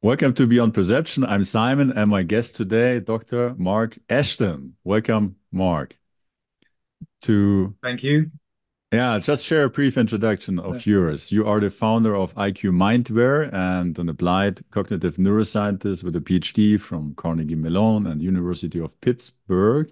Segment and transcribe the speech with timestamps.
[0.00, 1.24] Welcome to Beyond Perception.
[1.24, 3.56] I'm Simon, and my guest today, Dr.
[3.58, 4.76] Mark Ashton.
[4.84, 5.98] Welcome, Mark.
[7.22, 8.30] To thank you.
[8.92, 10.86] Yeah, just share a brief introduction of yes.
[10.86, 11.32] yours.
[11.32, 16.80] You are the founder of IQ Mindware and an applied cognitive neuroscientist with a PhD
[16.80, 19.90] from Carnegie Mellon and University of Pittsburgh.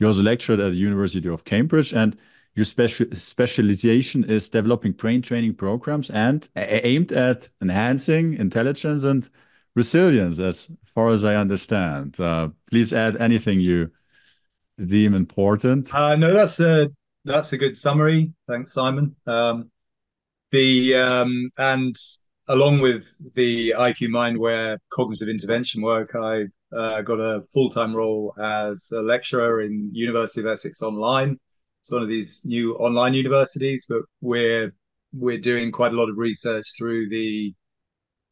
[0.00, 2.16] You also lectured at the University of Cambridge, and
[2.54, 9.28] your special specialization is developing brain training programs and aimed at enhancing intelligence and
[9.74, 12.18] resilience, as far as I understand.
[12.20, 13.90] Uh, please add anything you
[14.86, 15.92] deem important.
[15.92, 16.90] Uh, no, that's a
[17.24, 18.32] that's a good summary.
[18.48, 19.16] Thanks, Simon.
[19.26, 19.70] Um,
[20.52, 21.96] the um, and
[22.46, 26.44] along with the IQ Mindware cognitive intervention work, I
[26.76, 31.40] uh, got a full time role as a lecturer in University of Essex Online
[31.84, 34.72] it's one of these new online universities, but we're
[35.12, 37.52] we're doing quite a lot of research through the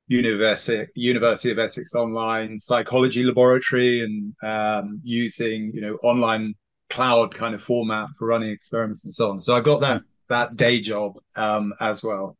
[0.08, 6.54] University University of Essex Online Psychology Laboratory and um, using you know online
[6.88, 9.38] cloud kind of format for running experiments and so on.
[9.38, 12.38] So I've got that that day job um, as well,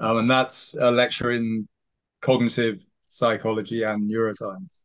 [0.00, 1.68] um, and that's a lecture in
[2.20, 4.80] cognitive psychology and neuroscience.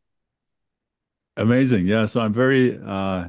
[1.36, 2.06] Amazing, yeah.
[2.06, 3.24] So I'm very uh,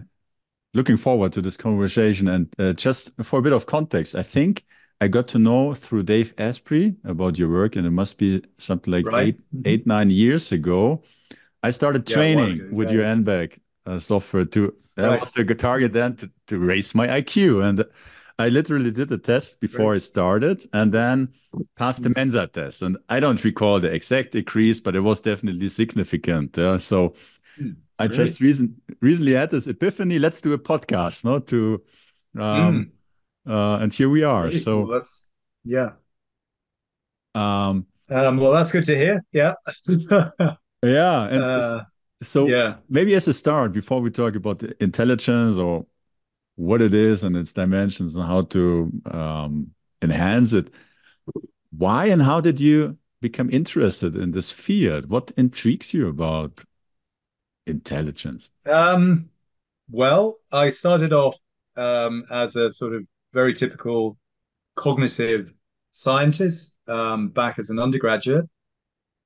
[0.75, 2.27] looking forward to this conversation.
[2.27, 4.63] And uh, just for a bit of context, I think
[5.01, 8.93] I got to know through Dave Asprey about your work, and it must be something
[8.93, 9.35] like right.
[9.35, 9.67] 8 mm -hmm.
[9.67, 11.03] eight, nine years ago.
[11.67, 12.97] I started training with yeah.
[12.97, 15.19] your N-back uh, software to that right.
[15.19, 17.63] was the target then to, to raise my IQ.
[17.63, 17.85] And
[18.39, 19.95] I literally did the test before right.
[19.95, 21.33] I started and then
[21.75, 22.19] passed the mm-hmm.
[22.19, 22.81] Mensa test.
[22.81, 26.57] And I don't recall the exact decrease, but it was definitely significant.
[26.57, 26.77] Yeah?
[26.77, 27.13] So
[27.59, 27.75] mm.
[27.97, 28.17] I Great.
[28.17, 30.19] just recent, recently had this epiphany.
[30.19, 31.39] Let's do a podcast, no?
[31.39, 31.81] To
[32.37, 32.91] um,
[33.47, 33.51] mm.
[33.51, 34.49] uh, and here we are.
[34.49, 34.61] Great.
[34.61, 35.25] So that's
[35.63, 35.91] yeah.
[37.33, 39.23] Um, um, well, that's good to hear.
[39.31, 39.53] Yeah.
[40.83, 41.83] yeah, and uh,
[42.21, 45.85] so yeah, maybe as a start, before we talk about intelligence or
[46.55, 50.69] what it is and its dimensions and how to um, enhance it,
[51.71, 55.09] why and how did you become interested in this field?
[55.09, 56.63] What intrigues you about
[57.67, 58.49] intelligence?
[58.65, 59.29] Um,
[59.89, 61.35] well, I started off
[61.75, 63.03] um, as a sort of
[63.33, 64.17] very typical
[64.75, 65.53] cognitive
[65.91, 68.45] scientist um, back as an undergraduate.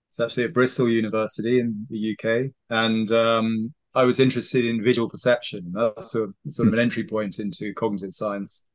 [0.10, 5.10] It's actually at Bristol University in the UK, and um, I was interested in visual
[5.10, 5.72] perception.
[5.74, 8.66] That's a, sort of an entry point into cognitive science.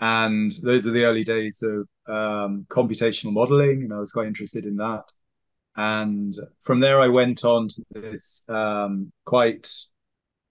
[0.00, 4.64] And those were the early days of um, computational modeling, and I was quite interested
[4.64, 5.04] in that.
[5.76, 9.68] And from there, I went on to this um, quite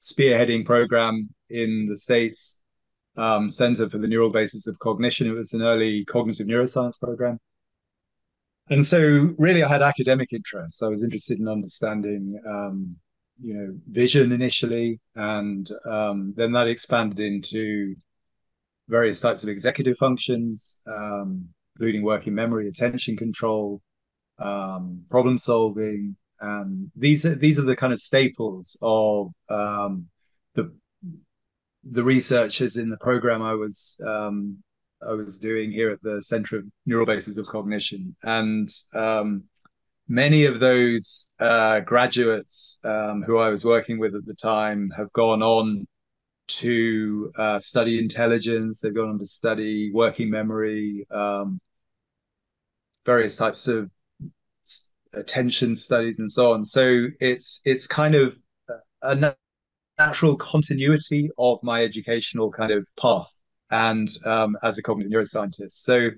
[0.01, 2.59] spearheading program in the States,
[3.17, 5.27] um, Center for the Neural Basis of Cognition.
[5.27, 7.39] It was an early cognitive neuroscience program.
[8.69, 10.83] And so, really, I had academic interests.
[10.83, 12.95] I was interested in understanding, um,
[13.41, 17.95] you know, vision initially, and um, then that expanded into
[18.87, 23.81] various types of executive functions, um, including working memory, attention control,
[24.39, 26.15] um, problem solving.
[26.41, 30.07] And these are these are the kind of staples of um,
[30.55, 30.73] the
[31.83, 34.57] the researchers in the program I was um,
[35.05, 39.43] I was doing here at the Center of Neural Bases of Cognition, and um,
[40.07, 45.11] many of those uh, graduates um, who I was working with at the time have
[45.11, 45.85] gone on
[46.47, 48.79] to uh, study intelligence.
[48.81, 51.05] They've gone on to study working memory,
[53.05, 53.89] various types of
[55.13, 56.65] attention studies and so on.
[56.65, 58.37] So it's it's kind of
[59.01, 59.35] a
[59.97, 63.29] natural continuity of my educational kind of path
[63.71, 65.71] and um, as a cognitive neuroscientist.
[65.71, 66.09] So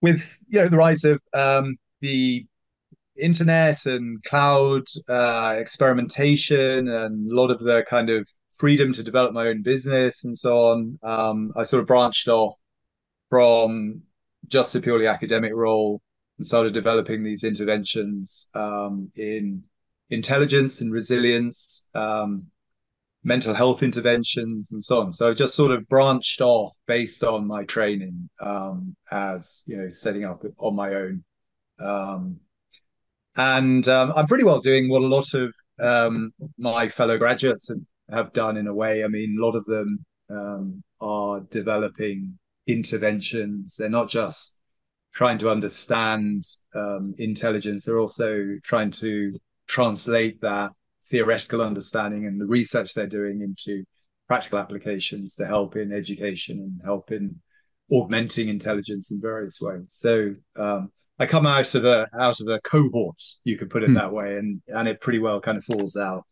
[0.00, 2.46] with you know the rise of um, the
[3.16, 9.32] internet and cloud uh, experimentation and a lot of the kind of freedom to develop
[9.32, 12.54] my own business and so on, um, I sort of branched off
[13.28, 14.02] from
[14.48, 16.00] just a purely academic role
[16.40, 19.62] and started developing these interventions um, in
[20.08, 22.46] intelligence and resilience, um,
[23.22, 25.12] mental health interventions, and so on.
[25.12, 29.90] So I just sort of branched off based on my training um, as you know,
[29.90, 31.22] setting up on my own.
[31.78, 32.40] Um,
[33.36, 37.80] and um, I'm pretty well doing what a lot of um, my fellow graduates have,
[38.10, 39.04] have, done in a way.
[39.04, 43.76] I mean, a lot of them are developing interventions.
[43.76, 44.56] They're not just
[45.12, 46.42] trying to understand
[46.74, 47.84] um, intelligence.
[47.84, 50.72] They're also trying to translate that
[51.06, 53.84] theoretical understanding and the research they're doing into
[54.28, 57.34] practical applications to help in education and help in
[57.90, 59.86] augmenting intelligence in various ways.
[59.92, 63.88] So um, I come out of a out of a cohort, you could put it
[63.88, 63.94] Hmm.
[63.94, 66.24] that way, and and it pretty well kind of falls out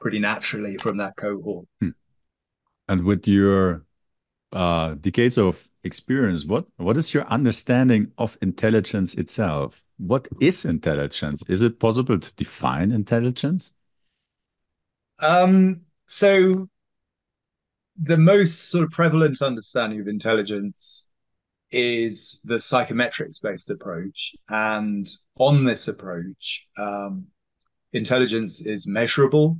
[0.00, 1.66] pretty naturally from that cohort.
[2.88, 3.84] And with your
[4.52, 9.82] uh, decades of experience, what what is your understanding of intelligence itself?
[9.98, 11.42] What is intelligence?
[11.48, 13.72] Is it possible to define intelligence?
[15.20, 16.68] Um, so
[18.02, 21.08] the most sort of prevalent understanding of intelligence
[21.70, 24.34] is the psychometrics based approach.
[24.48, 25.08] And
[25.38, 27.26] on this approach, um,
[27.92, 29.58] intelligence is measurable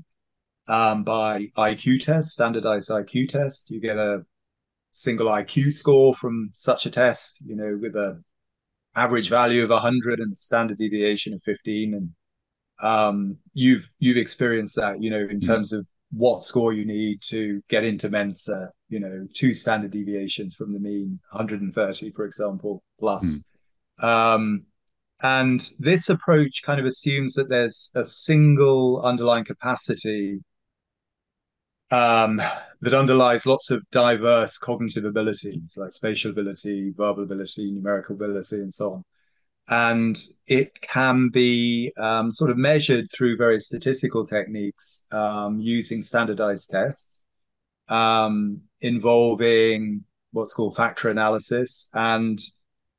[0.69, 3.71] um, by IQ test, standardized IQ test.
[3.71, 4.25] You get a
[4.97, 8.23] single IQ score from such a test, you know, with a
[8.97, 12.11] average value of 100 and a standard deviation of 15 and
[12.81, 15.47] um, you've you've experienced that, you know, in Mm.
[15.47, 20.55] terms of what score you need to get into Mensa, you know, two standard deviations
[20.55, 23.45] from the mean, 130, for example, plus.
[24.01, 24.67] Um,
[25.23, 30.41] and this approach kind of assumes that there's a single underlying capacity
[31.91, 32.41] um,
[32.81, 38.73] that underlies lots of diverse cognitive abilities like spatial ability, verbal ability, numerical ability, and
[38.73, 39.05] so on.
[39.69, 40.17] And
[40.47, 47.25] it can be um, sort of measured through various statistical techniques um, using standardized tests
[47.89, 51.89] um, involving what's called factor analysis.
[51.95, 52.39] And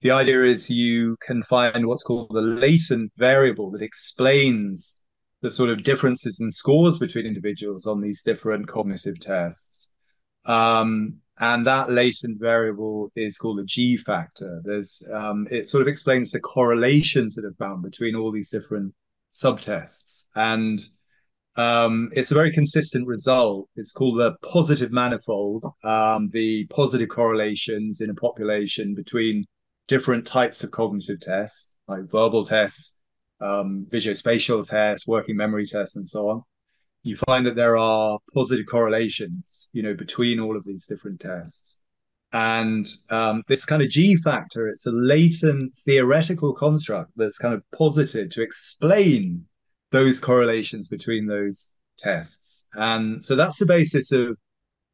[0.02, 5.00] the idea is you can find what's called the latent variable that explains
[5.48, 9.92] the sort of differences in scores between individuals on these different cognitive tests.
[10.46, 14.62] Um, and that latent variable is called a G factor.
[14.66, 18.94] There's um, it sort of explains the correlations that are found between all these different
[19.32, 20.80] subtests, and
[21.56, 23.70] um, it's a very consistent result.
[23.78, 25.64] It's called the positive manifold.
[25.84, 29.46] Um, the positive correlations in a population between
[29.88, 32.97] different types of cognitive tests, like verbal tests,
[33.42, 36.44] um, visuospatial tests, working memory tests, and so on
[37.08, 41.80] you find that there are positive correlations, you know, between all of these different tests.
[42.34, 47.64] And um, this kind of G factor, it's a latent theoretical construct that's kind of
[47.72, 49.46] posited to explain
[49.92, 52.68] those correlations between those tests.
[52.74, 54.38] And so that's the basis of,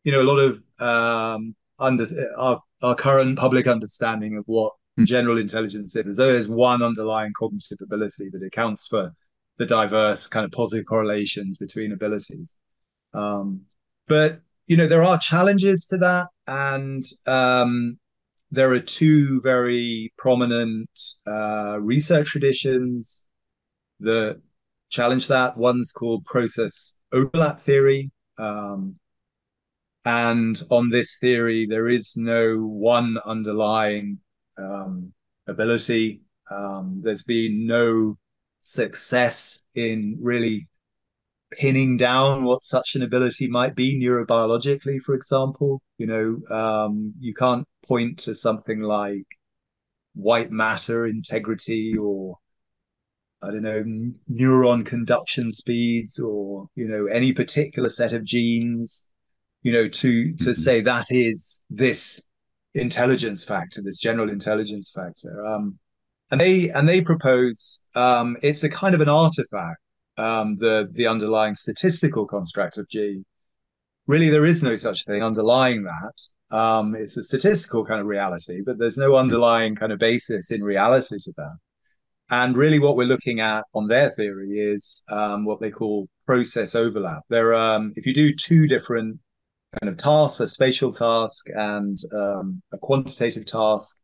[0.03, 2.05] you know, a lot of um, under
[2.37, 4.73] our, our current public understanding of what.
[5.03, 6.17] General intelligence is.
[6.17, 9.11] There's one underlying cognitive ability that accounts for
[9.57, 12.55] the diverse kind of positive correlations between abilities.
[13.13, 13.61] Um,
[14.07, 17.97] but you know there are challenges to that, and um,
[18.51, 20.89] there are two very prominent
[21.27, 23.25] uh, research traditions
[23.99, 24.39] that
[24.89, 25.57] challenge that.
[25.57, 28.11] One's called process overlap theory.
[28.37, 28.95] Um,
[30.05, 34.19] and on this theory, there is no one underlying
[35.47, 36.21] ability.
[36.51, 38.17] Um, there's been no
[38.61, 40.67] success in really
[41.51, 45.81] pinning down what such an ability might be neurobiologically, for example.
[45.97, 49.25] You know, um, you can't point to something like
[50.15, 52.37] white matter integrity or
[53.41, 53.83] I don't know,
[54.31, 59.05] neuron conduction speeds or, you know, any particular set of genes,
[59.63, 60.55] you know, to to Mhm.
[60.55, 62.21] say that is this
[62.73, 65.45] intelligence factor, this general intelligence factor.
[65.45, 65.79] Um,
[66.31, 69.79] and they and they propose um, it's a kind of an artifact,
[70.17, 73.23] um, the the underlying statistical construct of G.
[74.07, 76.57] Really, there is no such thing underlying that.
[76.57, 80.63] Um, it's a statistical kind of reality, but there's no underlying kind of basis in
[80.63, 81.57] reality to that.
[82.29, 86.73] And really, what we're looking at on their theory is um, what they call process
[86.73, 87.23] overlap.
[87.29, 89.19] There, um, if you do two different
[89.79, 93.97] kind of tasks, a spatial task and um, a quantitative task,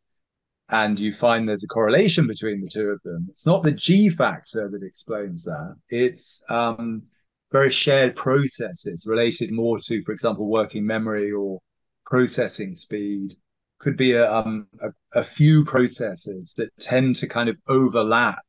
[0.70, 3.28] and you find there's a correlation between the two of them.
[3.30, 5.76] It's not the G factor that explains that.
[5.90, 7.04] It's um,
[7.52, 11.60] various shared processes related more to, for example, working memory or
[12.06, 13.34] processing speed.
[13.80, 18.40] Could be a, um, a, a few processes that tend to kind of overlap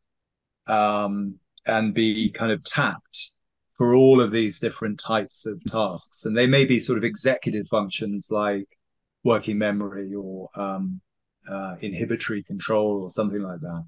[0.67, 1.37] um,
[1.67, 3.33] and be kind of tapped
[3.81, 6.27] for all of these different types of tasks.
[6.27, 8.69] And they may be sort of executive functions like
[9.25, 11.01] working memory or um,
[11.51, 13.83] uh, inhibitory control or something like that.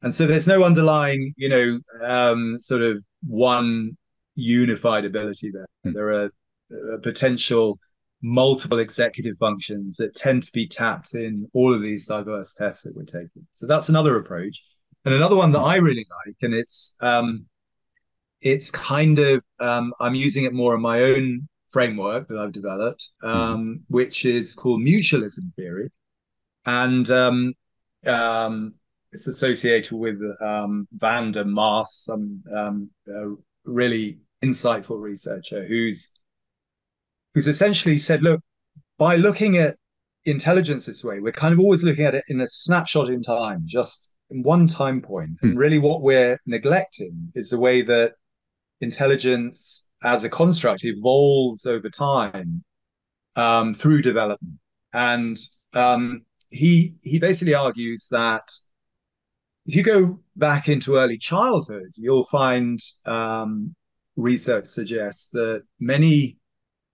[0.00, 3.94] And so there's no underlying, you know, um, sort of one
[4.36, 5.68] unified ability there.
[5.84, 5.92] Hmm.
[5.92, 6.30] There are
[6.72, 7.78] uh, potential
[8.22, 12.96] multiple executive functions that tend to be tapped in all of these diverse tests that
[12.96, 13.46] we're taking.
[13.52, 14.62] So that's another approach.
[15.04, 17.44] And another one that I really like, and it's um,
[18.40, 23.08] it's kind of um, I'm using it more in my own framework that I've developed,
[23.22, 25.90] um, which is called mutualism theory.
[26.66, 27.54] And um,
[28.06, 28.74] um,
[29.12, 32.90] it's associated with um, Van der Maas, some um,
[33.64, 36.10] really insightful researcher who's
[37.34, 38.40] who's essentially said, look,
[38.98, 39.76] by looking at
[40.24, 43.62] intelligence this way, we're kind of always looking at it in a snapshot in time,
[43.66, 45.30] just in one time point.
[45.42, 45.58] And hmm.
[45.58, 48.14] really, what we're neglecting is the way that
[48.80, 52.64] intelligence as a construct evolves over time
[53.36, 54.58] um, through development.
[54.92, 55.36] And
[55.74, 58.50] um, he he basically argues that
[59.66, 63.74] if you go back into early childhood, you'll find um,
[64.16, 66.38] research suggests that many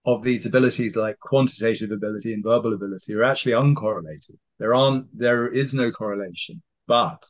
[0.04, 4.36] of these abilities, like quantitative ability and verbal ability, are actually uncorrelated.
[4.58, 6.62] There aren't, there is no correlation.
[6.86, 7.26] But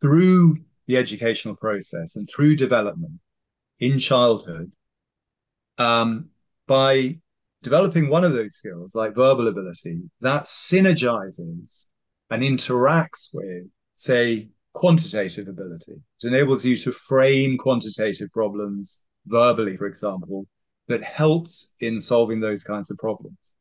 [0.00, 3.20] through the educational process and through development
[3.84, 4.72] in childhood,
[5.78, 6.30] um,
[6.66, 7.18] by
[7.62, 11.88] developing one of those skills, like verbal ability, that synergizes
[12.30, 13.64] and interacts with,
[13.96, 15.92] say, quantitative ability.
[15.92, 20.46] It enables you to frame quantitative problems verbally, for example,
[20.88, 23.54] that helps in solving those kinds of problems.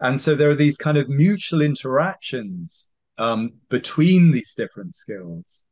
[0.00, 5.64] And so there are these kind of mutual interactions um, between these different skills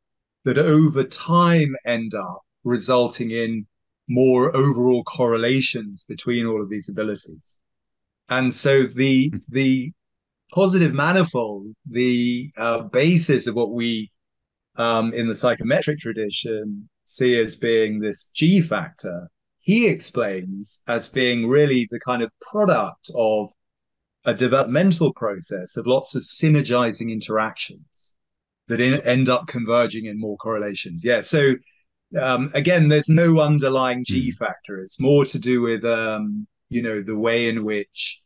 [0.45, 3.67] that over time end up resulting in
[4.09, 7.59] more overall correlations between all of these abilities.
[8.29, 9.39] And so the hmm.
[9.49, 9.93] the
[10.53, 14.11] positive manifold, the uh, basis of what we
[14.77, 19.29] um, in the psychometric tradition see as being this G factor,
[19.61, 23.51] he explains as being really the kind of product of
[24.25, 28.15] a developmental process of lots of synergizing interactions
[28.69, 31.05] that in, end up converging in more correlations.
[31.05, 31.23] Yeah.
[31.23, 31.55] So
[32.21, 34.45] um, again, there's no underlying G hmm.
[34.45, 34.81] factor.
[34.81, 38.21] It's more to do with um, you know the way in which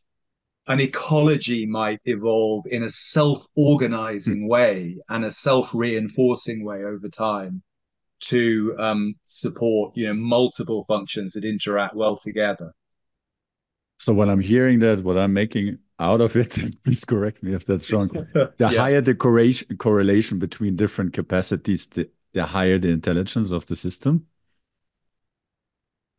[0.67, 4.47] an ecology might evolve in a self-organizing hmm.
[4.47, 7.61] way and a self-reinforcing way over time
[8.21, 12.73] to um, support you know multiple functions that interact well together.
[13.99, 17.65] So when I'm hearing that, what I'm making out of it, please correct me if
[17.65, 18.09] that's wrong.
[18.33, 18.69] The yeah.
[18.69, 24.27] higher the correlation correlation between different capacities, the, the higher the intelligence of the system.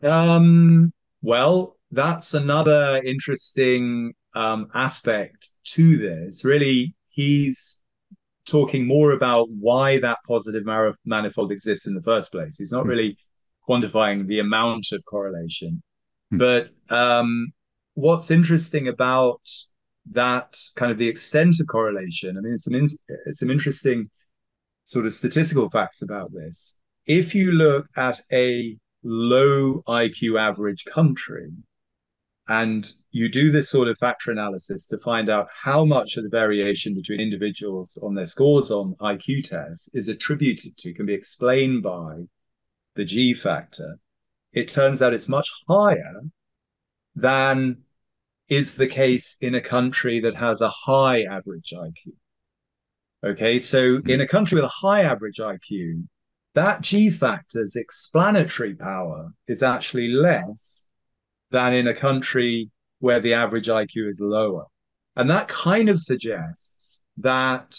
[0.02, 0.92] Um.
[1.22, 6.44] Well, that's another interesting um, aspect to this.
[6.44, 7.80] Really, he's
[8.46, 10.64] talking more about why that positive
[11.04, 12.58] manifold exists in the first place.
[12.58, 12.88] He's not mm.
[12.88, 13.18] really
[13.66, 15.82] quantifying the amount of correlation.
[16.32, 16.38] Mm.
[16.38, 17.52] But um,
[17.94, 19.40] what's interesting about
[20.12, 22.88] that kind of the extent of correlation, I mean, it's an in,
[23.26, 24.10] it's some interesting
[24.84, 26.76] sort of statistical facts about this.
[27.06, 31.50] If you look at a low IQ average country,
[32.48, 36.28] and you do this sort of factor analysis to find out how much of the
[36.28, 41.82] variation between individuals on their scores on IQ tests is attributed to, can be explained
[41.82, 42.24] by
[42.96, 43.98] the G factor.
[44.52, 46.20] It turns out it's much higher
[47.16, 47.78] than
[48.48, 52.12] is the case in a country that has a high average IQ.
[53.24, 56.06] Okay, so in a country with a high average IQ,
[56.54, 60.86] that G factor's explanatory power is actually less
[61.50, 64.66] than in a country where the average IQ is lower.
[65.16, 67.74] And that kind of suggests that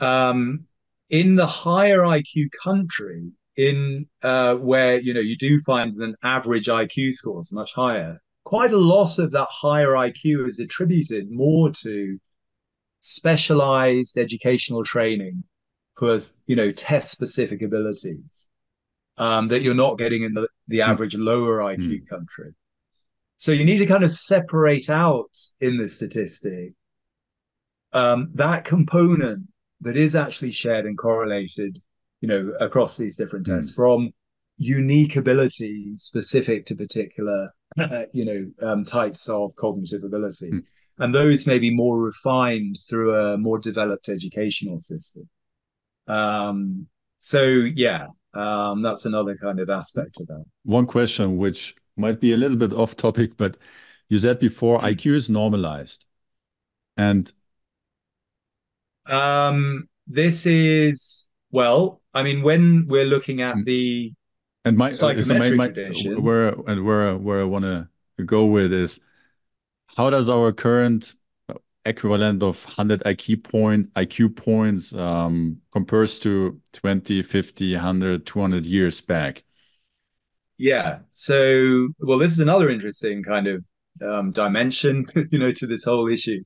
[0.00, 0.66] um,
[1.10, 6.66] in the higher IQ country, in uh, where you know you do find an average
[6.66, 11.70] IQ score is much higher, quite a lot of that higher IQ is attributed more
[11.70, 12.18] to
[13.04, 15.44] specialized educational training
[15.96, 18.48] for you know test specific abilities
[19.18, 20.90] um, that you're not getting in the, the hmm.
[20.90, 22.08] average lower IQ mm.
[22.08, 22.52] country.
[23.36, 25.30] So you need to kind of separate out
[25.60, 26.72] in the statistic
[27.92, 29.46] um, that component
[29.82, 31.78] that is actually shared and correlated,
[32.20, 33.76] you know, across these different tests mm.
[33.76, 34.10] from
[34.56, 37.50] unique ability specific to particular,
[38.12, 40.50] you know, um, types of cognitive ability.
[40.50, 40.64] Mm.
[40.98, 45.28] And those may be more refined through a more developed educational system.
[46.06, 46.86] Um,
[47.18, 50.44] so yeah, um, that's another kind of aspect of that.
[50.64, 53.56] One question which might be a little bit off topic, but
[54.08, 54.80] you said before.
[54.80, 56.06] IQ is normalized.
[56.96, 57.30] And
[59.06, 63.64] um, this is well, I mean, when we're looking at mm.
[63.64, 64.12] the
[64.64, 67.88] and my psychometric so my, my, where and where where I want to
[68.24, 69.00] go with is
[69.96, 71.14] how does our current
[71.84, 79.00] equivalent of 100 IQ point IQ points um, compares to 20, 50, 100, 200 years
[79.00, 79.44] back?
[80.56, 81.00] Yeah.
[81.10, 83.64] So, well, this is another interesting kind of
[84.02, 86.42] um, dimension, you know, to this whole issue.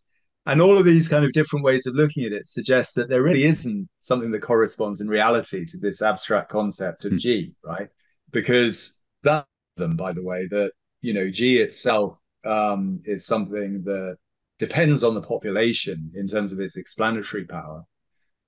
[0.47, 3.23] and all of these kind of different ways of looking at it suggests that there
[3.23, 7.19] really isn't something that corresponds in reality to this abstract concept of mm.
[7.19, 7.89] G, right?
[8.33, 12.19] Because that them, by the way, that you know, G itself
[12.49, 14.17] um, is something that
[14.59, 17.85] depends on the population in terms of its explanatory power.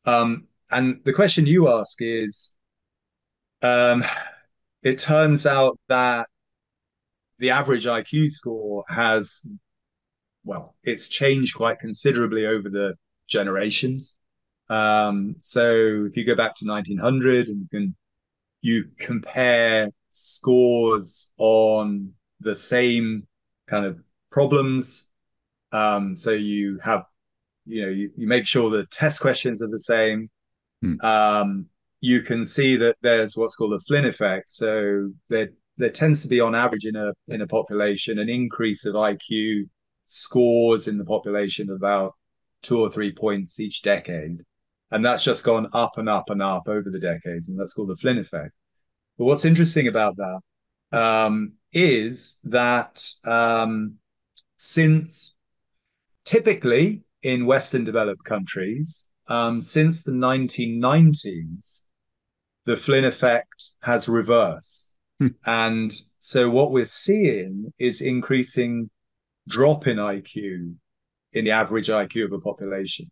[0.06, 2.52] Um, and the question you ask is,
[3.62, 4.02] um,
[4.82, 6.28] it turns out that
[7.38, 9.46] the average IQ score has,
[10.44, 12.94] well, it's changed quite considerably over the
[13.28, 14.16] generations.
[14.68, 17.96] Um, so if you go back to 1900 and you can
[18.62, 23.26] you compare scores on the same
[23.70, 23.98] kind of
[24.30, 25.08] problems.
[25.72, 27.04] Um, so you have,
[27.64, 30.28] you know, you, you make sure the test questions are the same.
[30.82, 31.00] Hmm.
[31.00, 31.66] Um,
[32.00, 34.50] you can see that there's what's called a Flynn effect.
[34.50, 38.84] So there there tends to be, on average, in a in a population, an increase
[38.86, 39.68] of IQ
[40.04, 42.14] scores in the population of about
[42.62, 44.42] two or three points each decade,
[44.90, 47.88] and that's just gone up and up and up over the decades, and that's called
[47.90, 48.52] the Flynn effect.
[49.18, 50.40] But what's interesting about that
[50.92, 53.96] um, is that um,
[54.56, 55.34] since
[56.24, 61.82] typically in Western developed countries, um, since the 1990s,
[62.66, 64.94] the Flynn effect has reversed.
[65.18, 65.28] Hmm.
[65.46, 68.90] And so what we're seeing is increasing
[69.48, 70.74] drop in IQ
[71.32, 73.10] in the average IQ of a population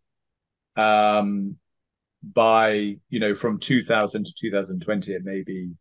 [0.75, 1.55] um,
[2.21, 5.71] by, you know, from 2000 to 2020, it may be,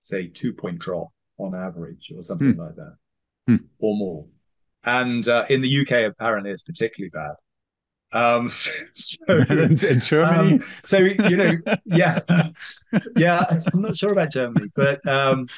[0.00, 2.60] say, two point drop on average or something hmm.
[2.60, 2.96] like that
[3.46, 3.56] hmm.
[3.78, 4.26] or more.
[4.84, 7.34] And uh, in the UK, apparently, it's particularly bad.
[8.12, 8.48] Um,
[8.92, 9.18] so,
[9.50, 12.20] in Germany, um, so you know, yeah,
[13.16, 13.44] yeah.
[13.72, 15.48] I'm not sure about Germany, but um,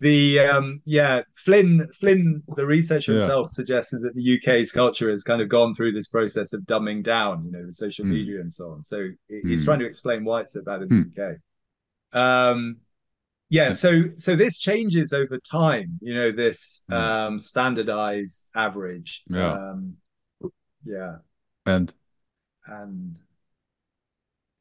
[0.00, 3.20] the um, yeah, Flynn, Flynn, the researcher yeah.
[3.20, 7.02] himself suggested that the UK's culture has kind of gone through this process of dumbing
[7.02, 8.10] down, you know, with social mm.
[8.10, 8.84] media and so on.
[8.84, 9.64] So he's mm.
[9.64, 11.34] trying to explain why it's so bad in the mm.
[11.34, 11.36] UK.
[12.12, 12.76] Um,
[13.50, 16.96] yeah so so this changes over time you know this mm.
[16.96, 19.94] um standardized average yeah um
[20.84, 21.16] yeah
[21.66, 21.92] and
[22.66, 23.16] and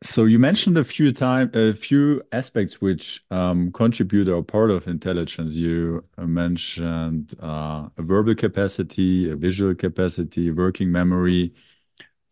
[0.04, 4.86] so you mentioned a few time a few aspects which um, contribute or part of
[4.86, 5.56] intelligence.
[5.56, 11.54] You mentioned uh, a verbal capacity, a visual capacity, working memory.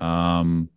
[0.02, 0.70] Um,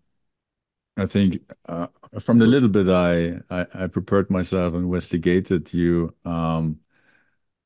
[0.97, 1.89] I think uh,
[2.21, 6.79] from the little bit I, I, I prepared myself and investigated, you um,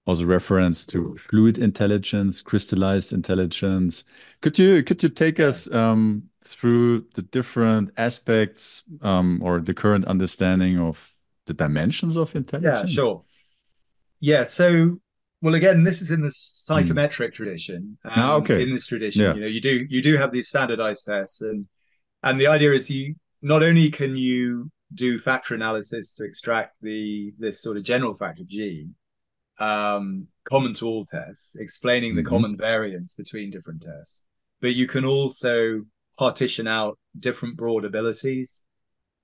[0.06, 4.04] also reference to fluid intelligence, crystallized intelligence.
[4.40, 10.06] Could you could you take us um, through the different aspects um, or the current
[10.06, 11.12] understanding of
[11.44, 12.90] the dimensions of intelligence?
[12.90, 13.24] Yeah, sure.
[14.20, 14.98] Yeah, so
[15.42, 17.36] well, again, this is in the psychometric mm.
[17.36, 17.98] tradition.
[18.04, 18.62] ah, okay.
[18.62, 19.34] In this tradition, yeah.
[19.34, 21.66] you know, you do you do have these standardized tests, and
[22.22, 27.32] and the idea is you not only can you do factor analysis to extract the
[27.38, 28.88] this sort of general factor G,
[29.58, 32.28] um, common to all tests, explaining the mm-hmm.
[32.28, 34.22] common variance between different tests,
[34.60, 35.82] but you can also
[36.18, 38.62] partition out different broad abilities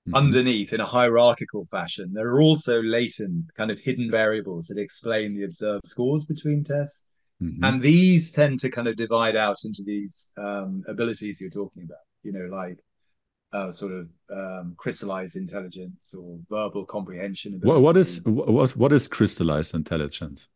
[0.07, 0.15] mm-hmm.
[0.15, 2.13] underneath in a hierarchical fashion.
[2.13, 7.05] There are also latent kind of hidden variables that explain the observed scores between tests.
[7.41, 7.63] Mm-hmm.
[7.65, 11.97] And these tend to kind of divide out into these um, abilities you're talking about,
[12.25, 12.79] you know, like
[13.53, 17.59] uh, sort of um, crystallized intelligence or verbal comprehension.
[17.63, 20.49] What, what is what what is crystallized intelligence?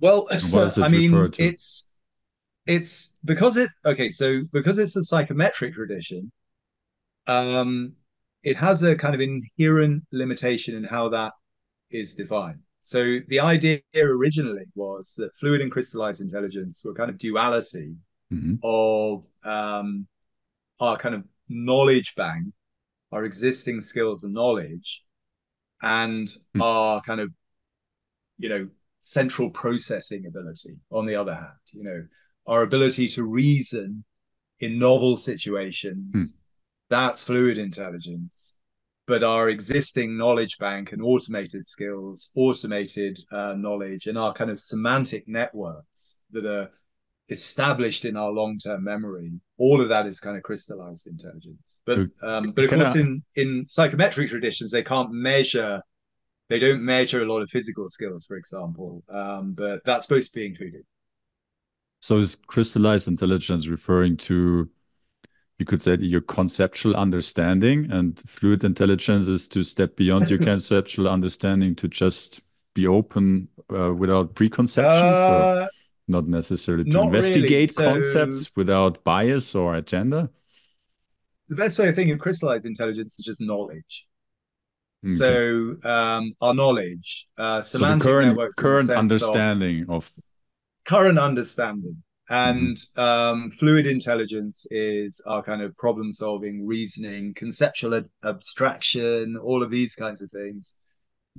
[0.00, 1.92] Well, so, I mean, it's
[2.66, 4.10] it's because it okay.
[4.10, 6.30] So because it's a psychometric tradition,
[7.26, 7.94] um,
[8.44, 11.32] it has a kind of inherent limitation in how that
[11.90, 12.60] is defined.
[12.82, 17.96] So the idea originally was that fluid and crystallized intelligence were kind of duality
[18.32, 18.54] mm-hmm.
[18.62, 20.06] of um,
[20.80, 22.46] our kind of knowledge bank,
[23.12, 25.02] our existing skills and knowledge,
[25.82, 26.62] and mm.
[26.62, 27.30] our kind of,
[28.38, 28.68] you know,
[29.00, 32.06] central processing ability on the other hand, you know,
[32.46, 34.04] our ability to reason
[34.60, 36.38] in novel situations, mm.
[36.90, 38.54] that's fluid intelligence.
[39.06, 44.58] But our existing knowledge bank and automated skills, automated uh, knowledge, and our kind of
[44.58, 46.70] semantic networks that are
[47.28, 51.80] established in our long-term memory all of that is kind of crystallized intelligence.
[51.84, 53.00] But um, but of Can course I...
[53.00, 55.82] in in psychometric traditions they can't measure
[56.48, 59.02] they don't measure a lot of physical skills for example.
[59.08, 60.82] Um, but that's supposed to be included.
[62.00, 64.70] So is crystallized intelligence referring to
[65.58, 71.08] you could say your conceptual understanding and fluid intelligence is to step beyond your conceptual
[71.08, 72.42] understanding to just
[72.74, 75.66] be open uh, without preconceptions uh,
[76.08, 77.66] not necessarily to Not investigate really.
[77.68, 80.30] So concepts without bias or agenda?
[81.48, 84.06] the best way of thinking of crystallized intelligence is just knowledge.
[85.04, 85.12] Okay.
[85.14, 89.86] So um, our knowledge, uh, So the current networks in the current sense of understanding
[89.88, 90.10] of
[90.84, 92.02] current understanding.
[92.30, 99.70] And um, fluid intelligence is our kind of problem solving, reasoning, conceptual abstraction, all of
[99.70, 100.74] these kinds of things,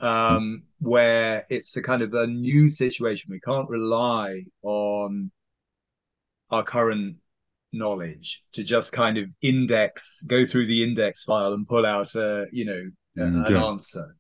[0.02, 3.30] um, where it's a kind of a new situation.
[3.32, 5.32] We can't rely on
[6.50, 7.18] our current
[7.72, 12.48] knowledge to just kind of index, go through the index file and pull out a,
[12.52, 12.84] you know,
[13.20, 14.16] a- Mm, an answer.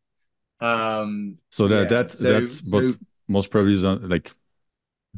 [0.62, 1.90] Um, so that yeah.
[1.90, 4.34] that's So that's so what most probably is, uh, like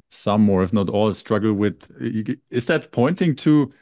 [0.09, 1.89] some or if not all struggle with.
[2.49, 3.73] Is that pointing to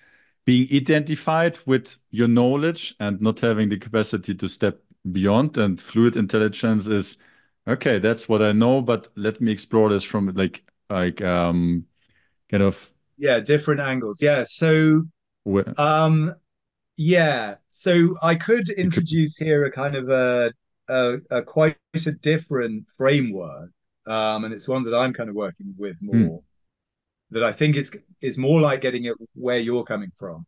[0.45, 4.81] being identified with your knowledge and not having the capacity to step
[5.11, 5.57] beyond?
[5.57, 7.17] And fluid intelligence is
[7.67, 7.99] okay.
[7.99, 11.85] That's what I know, but let me explore this from like like um
[12.49, 14.21] kind of yeah, different angles.
[14.21, 14.43] Yeah.
[14.47, 15.03] So
[15.43, 16.35] where Um,
[16.97, 17.55] yeah.
[17.69, 20.53] So I could introduce here a kind of a,
[20.89, 23.71] a, a quite a different framework.
[24.07, 26.27] Um, and it's one that I'm kind of working with Hmm.
[26.27, 26.43] more
[27.31, 30.45] that I think is is more like getting at where you're coming from.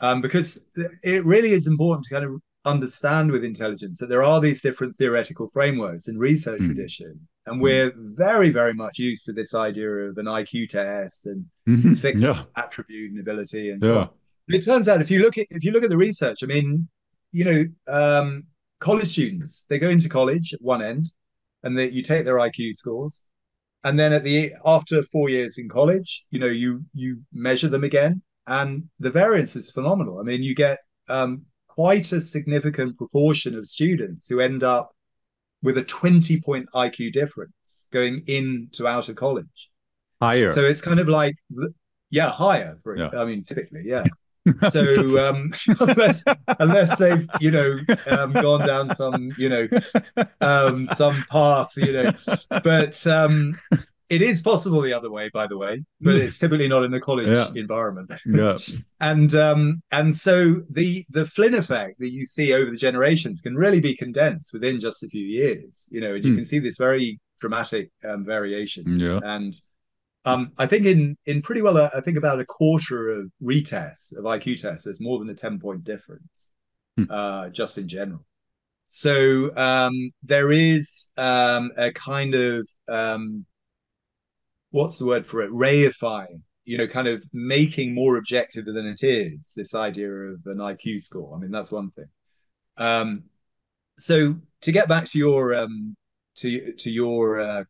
[0.00, 0.60] Um, because
[1.02, 4.96] it really is important to kind of understand with intelligence that there are these different
[4.98, 6.66] theoretical frameworks and research Hmm.
[6.66, 7.62] tradition, and Hmm.
[7.62, 12.02] we're very, very much used to this idea of an IQ test and this Mhm.
[12.02, 12.44] fixed Yeah.
[12.56, 14.08] attribute and ability and so on.
[14.46, 16.46] But it turns out if you look at if you look at the research, I
[16.46, 16.88] mean,
[17.32, 18.44] you know, um,
[18.80, 21.12] college students they go into college at one end,
[21.62, 23.24] and they, you take their IQ scores,
[23.84, 27.84] and then at the after four years in college, you know, you you measure them
[27.84, 30.18] again, and the variance is phenomenal.
[30.18, 31.46] I mean, you get um,
[31.80, 34.94] quite a significant proportion of students who end up
[35.62, 39.70] with a 20 point IQ difference going into out of college.
[40.20, 40.50] Higher.
[40.50, 41.36] So it's kind of like,
[42.10, 42.78] yeah, higher.
[42.82, 43.08] For, Yeah.
[43.16, 44.04] I mean, typically, yeah.
[44.70, 44.82] So
[45.26, 46.24] um, unless
[46.58, 49.68] unless they've you know um, gone down some you know
[50.40, 52.10] um, some path, you know,
[52.64, 53.54] but um,
[54.10, 57.00] it is possible the other way, by the way, but it's typically not in the
[57.00, 57.48] college Yeah.
[57.54, 58.12] environment.
[58.26, 58.58] yeah.
[59.00, 63.54] and um, and so the the Flynn effect that you see over the generations can
[63.56, 66.36] really be condensed within just a few years, you know, and you Hmm.
[66.38, 69.00] can see this very dramatic um, variations.
[69.00, 69.20] Yeah.
[69.22, 69.54] And
[70.26, 74.16] um, I think in in pretty well, uh, I think about a quarter of retests
[74.18, 76.50] of IQ tests, there's more than a ten point difference,
[76.96, 77.04] Hmm.
[77.10, 78.26] uh, just in general.
[78.88, 79.94] So um,
[80.24, 83.46] there is um, a kind of um,
[84.70, 85.50] what's the word for it?
[85.50, 89.54] Reifying, you know, kind of making more objective than it is.
[89.56, 91.34] This idea of an IQ score.
[91.36, 92.08] I mean, that's one thing.
[92.76, 93.24] Um,
[93.98, 95.96] so to get back to your um,
[96.36, 97.64] to to your uh,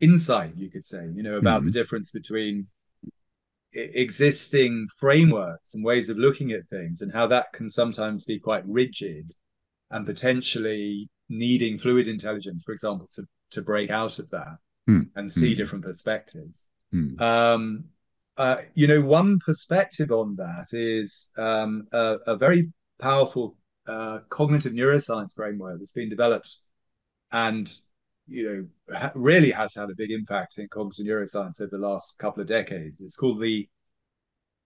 [0.00, 1.74] insight, you could say, you know, about the Mhm.
[1.74, 2.66] difference between
[3.72, 8.66] existing frameworks and ways of looking at things and how that can sometimes be quite
[8.66, 9.32] rigid
[9.90, 15.02] and potentially needing fluid intelligence, for example, to to break out of that Hmm.
[15.14, 15.56] and see Hmm.
[15.56, 16.68] different perspectives.
[16.92, 17.20] Hmm.
[17.20, 17.84] Um,
[18.36, 24.72] uh, you know, one perspective on that is um, a, a very powerful uh, cognitive
[24.72, 26.58] neuroscience framework that's been developed
[27.32, 27.70] and
[28.28, 32.18] you know ha- really has had a big impact in cognitive neuroscience over the last
[32.18, 33.00] couple of decades.
[33.00, 33.68] It's called the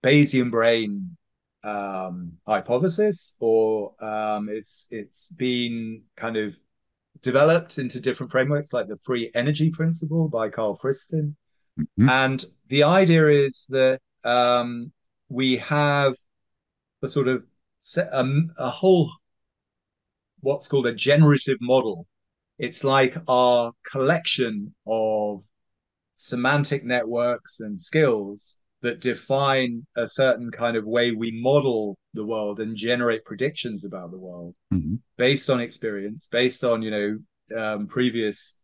[0.03, 1.17] Bayesian brain
[1.63, 6.57] um, hypothesis, or um, it's it's been kind of
[7.23, 11.37] developed into different frameworks like the free energy principle by Karl Friston.
[11.79, 12.11] Mhm.
[12.11, 14.93] And the idea is that um,
[15.29, 16.15] we have
[17.03, 17.45] a sort of
[17.97, 18.25] a,
[18.59, 19.11] a whole
[20.41, 22.07] what's called a generative model.
[22.59, 25.43] It's like our collection of
[26.17, 32.61] semantic networks and skills that define a certain kind of way we model the world
[32.61, 35.01] and generate predictions about the world Mhm.
[35.17, 37.19] based on experience, based on you know
[37.57, 38.57] um, previous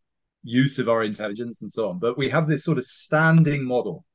[0.43, 1.99] use of our intelligence and so on.
[1.99, 4.05] But we have this sort of standing model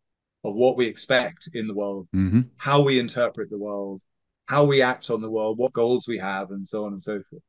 [0.44, 2.48] of what we expect in the world, Mhm.
[2.56, 4.00] how we interpret the world,
[4.46, 7.22] how we act on the world, what goals we have, and so on and so
[7.24, 7.42] forth.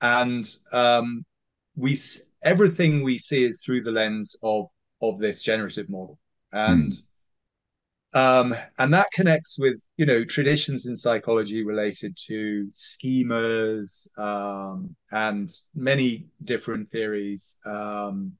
[0.00, 1.24] And um,
[1.76, 1.96] we
[2.42, 4.66] everything we see is through the lens of
[5.00, 6.18] of this generative model,
[6.52, 6.92] and
[8.14, 15.50] um, and that connects with you know traditions in psychology related to schemas um, and
[15.74, 18.32] many different theories um,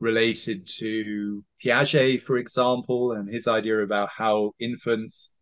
[0.00, 5.32] related to Piaget, for example, and his idea about how infants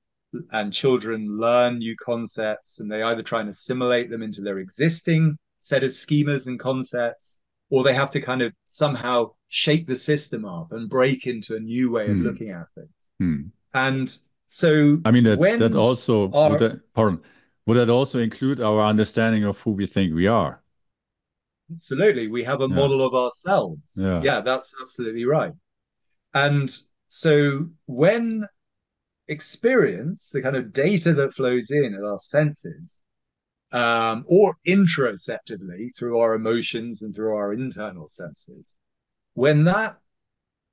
[0.53, 5.39] and children learn new concepts, and they either try and assimilate them into their existing
[5.61, 10.45] set of schemas and concepts, or they have to kind of somehow shake the system
[10.45, 12.23] up and break into a new way of Hmm.
[12.23, 12.94] looking at things.
[13.19, 13.43] Hmm.
[13.73, 17.21] And so I mean that when that also our- would that, pardon
[17.67, 20.63] would that also include our understanding of who we think we are?
[21.73, 22.29] Absolutely.
[22.29, 22.75] We have a Yeah.
[22.77, 23.97] model of ourselves.
[23.99, 24.41] Yeah.
[24.43, 25.53] that's absolutely right.
[26.35, 26.71] And
[27.09, 28.47] so when
[29.29, 33.01] experience, the kind of data that flows in at our senses,
[33.73, 38.77] um, or introceptively through our emotions and through our internal senses,
[39.33, 39.99] when that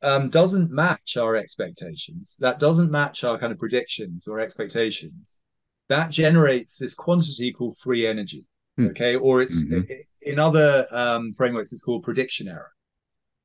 [0.04, 5.40] um, doesn't match our expectations, that doesn't match our kind of predictions or expectations,
[5.90, 8.46] that generates this quantity called free energy.
[8.78, 8.88] Hmm.
[8.88, 9.16] Okay.
[9.16, 10.06] Or it's Mhm.
[10.22, 12.72] in other um, frameworks, it's called prediction error.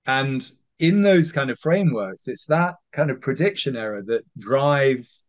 [0.07, 0.43] And
[0.79, 5.25] in those kind of frameworks, it's that kind of prediction error that drives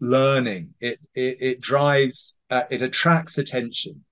[0.00, 0.74] learning.
[0.80, 4.04] It it, it drives, uh, it attracts attention.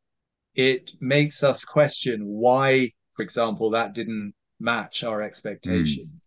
[0.55, 6.25] It makes us question why, for example, that didn't match our expectations.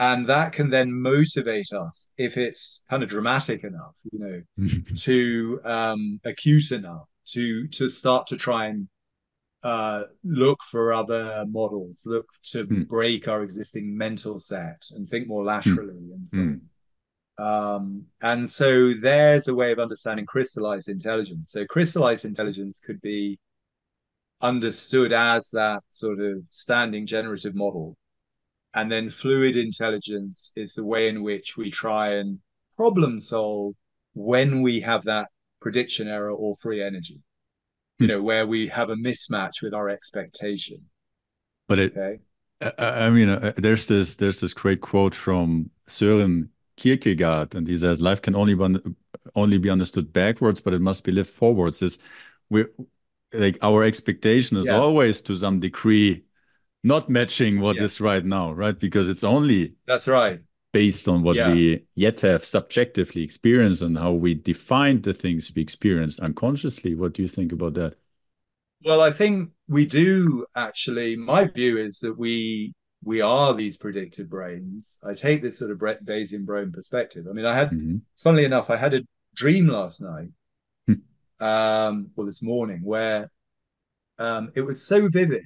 [0.00, 4.42] And that can then motivate us if it's kind of dramatic enough, you know,
[4.96, 8.88] to um, acute enough to to start to try and
[9.62, 12.82] uh, look for other models, look to Hmm.
[12.88, 16.54] break our existing mental set and think more laterally and so Hmm.
[17.38, 17.74] on.
[17.74, 21.52] Um, and so there's a way of understanding crystallized intelligence.
[21.52, 23.38] So crystallized intelligence could be
[24.42, 27.96] understood as that sort of standing generative model.
[28.74, 32.40] And then fluid intelligence is the way in which we try and
[32.76, 33.76] problem solve
[34.14, 35.30] when we have that
[35.60, 37.22] prediction error or free energy,
[38.00, 38.08] you Hmm.
[38.08, 40.90] know, where we have a mismatch with our expectation.
[41.68, 42.20] But it, Okay.
[42.60, 42.72] I,
[43.06, 48.02] I mean, uh, there's this there's this great quote from Søren Kierkegaard, and he says,
[48.02, 48.78] "Life can only be
[49.34, 51.98] only be understood backwards, but it must be lived forwards." Is
[52.50, 52.66] we
[53.32, 54.72] like our expectation is Yeah.
[54.72, 56.24] always to some degree
[56.82, 58.00] not matching what is Yes.
[58.00, 58.78] right now, right?
[58.78, 60.40] Because it's only That's right.
[60.72, 61.52] based on what Yeah.
[61.52, 66.94] we yet have subjectively experienced and how we define the things we experienced unconsciously.
[66.94, 67.96] What do you think about that?
[68.84, 71.16] Well, I think we do actually.
[71.16, 74.98] My view is that we we are these predictive brains.
[75.02, 77.26] I take this sort of Bayesian brain perspective.
[77.28, 78.02] I mean, I had, Mhm.
[78.22, 79.00] funnily enough, I had a
[79.34, 80.28] dream last night,
[80.86, 81.00] Hmm.
[81.42, 83.30] um, or this morning, where
[84.18, 85.44] um, it was so vivid.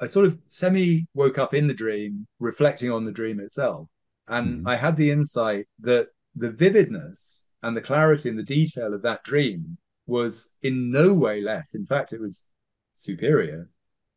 [0.00, 3.88] I sort of semi woke up in the dream, reflecting on the dream itself,
[4.28, 4.68] and Mhm.
[4.68, 9.24] I had the insight that the vividness and the clarity and the detail of that
[9.24, 11.74] dream was in no way less.
[11.74, 12.46] In fact, it was
[12.94, 13.68] superior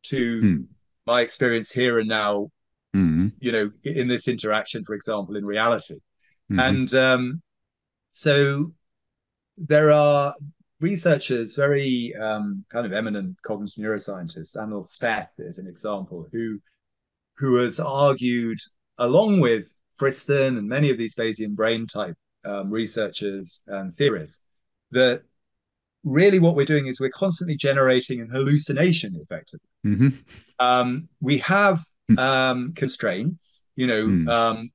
[0.04, 0.62] to Hmm.
[1.06, 2.50] my experience here and now,
[2.94, 3.32] Mhm.
[3.40, 5.98] you know, in this interaction, for example, in reality.
[6.50, 6.68] Mhm.
[6.68, 7.42] And um,
[8.12, 8.72] so
[9.56, 10.34] there are
[10.82, 16.58] researchers, very um, kind of eminent cognitive neuroscientists, Anil Seth is an example, who
[17.38, 18.58] who has argued,
[18.98, 19.66] along with
[19.98, 24.44] Friston and many of these Bayesian brain type um, researchers and theorists,
[24.90, 25.22] that
[26.04, 29.68] really what we're doing is we're constantly generating an hallucination effectively.
[29.86, 30.12] Mhm.
[30.58, 32.18] Um, we have Hmm.
[32.18, 34.70] um, constraints, you know, um,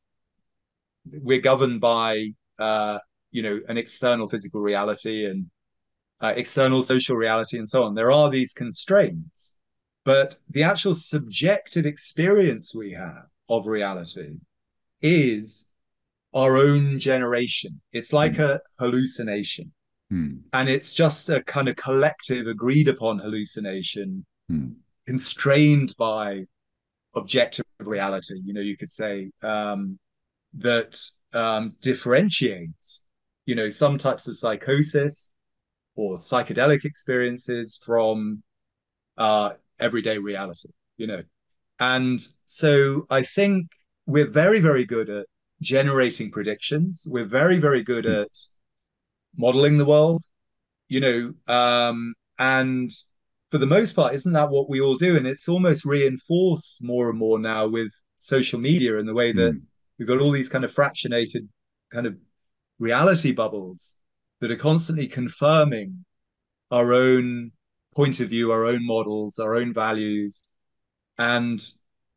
[1.12, 3.00] we're governed by, uh,
[3.32, 5.50] you know, an external physical reality and
[6.22, 7.94] uh, external social reality and so on.
[7.96, 9.56] There are these constraints,
[10.04, 14.38] but the actual subjective experience we have of reality
[15.02, 15.68] is
[16.34, 17.80] our own generation.
[17.94, 18.42] It's like Hmm.
[18.42, 19.72] a hallucination.
[20.10, 20.38] Hmm.
[20.54, 24.70] And it's just a kind of collective agreed upon hallucination Hmm.
[25.06, 26.46] constrained by
[27.16, 30.00] objective reality, you know, you could say, um,
[30.54, 31.00] that
[31.34, 33.06] um, differentiates,
[33.46, 35.32] you know, some types of psychosis
[35.98, 38.44] or psychedelic experiences from
[39.18, 41.24] uh, everyday reality, you know.
[41.80, 43.68] And so I think
[44.08, 45.28] we're very, very good at
[45.62, 47.06] generating predictions.
[47.10, 48.14] We're very, very good Hmm.
[48.24, 48.30] at
[49.36, 50.24] modeling the world,
[50.90, 52.92] you know, um, and
[53.52, 55.18] for the most part, isn't that what we all do?
[55.18, 59.54] And it's almost reinforced more and more now with social media and the way that
[59.54, 59.68] Hmm.
[60.00, 61.48] we've got all these kind of fractionated
[61.94, 62.18] kind of
[62.80, 63.96] reality bubbles
[64.40, 66.06] that are constantly confirming
[66.72, 67.52] our own
[67.96, 70.42] point of view, our own models, our own values,
[71.18, 71.60] and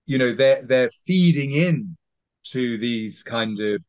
[0.06, 1.96] you know they're they're feeding in
[2.44, 3.82] to these kind of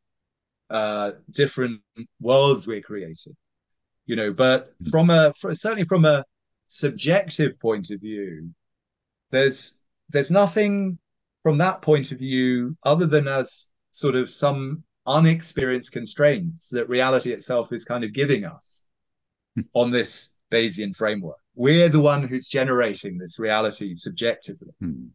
[0.70, 1.82] uh, different
[2.20, 3.36] worlds we're creating.
[4.06, 6.26] You know, but from a for, certainly from a
[6.67, 8.50] subjective point of view,
[9.32, 9.76] there's
[10.10, 10.98] there's nothing
[11.44, 14.84] from that point of view other than as sort of some
[15.17, 18.86] unexperienced constraints that reality itself is kind of giving us
[19.74, 21.38] on this Bayesian framework.
[21.56, 24.74] We're the one who's generating this reality subjectively.
[24.80, 25.08] Hmm.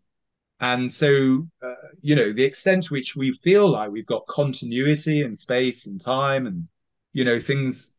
[0.60, 5.22] and so uh, you know the extent to which we feel like we've got continuity
[5.22, 6.68] in space and time and
[7.12, 7.92] you know things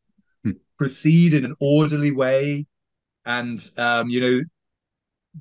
[0.43, 0.51] Hmm.
[0.77, 2.65] proceed in an orderly way
[3.25, 4.41] and um, you know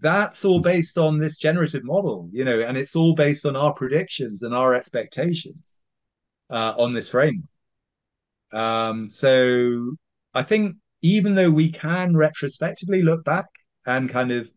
[0.00, 3.72] that's all based on this generative model you know and it's all based on our
[3.72, 5.80] predictions and our expectations
[6.50, 7.48] uh, on this framework
[8.52, 9.94] um, so
[10.34, 13.46] i think even though we can retrospectively look back
[13.86, 14.50] and kind of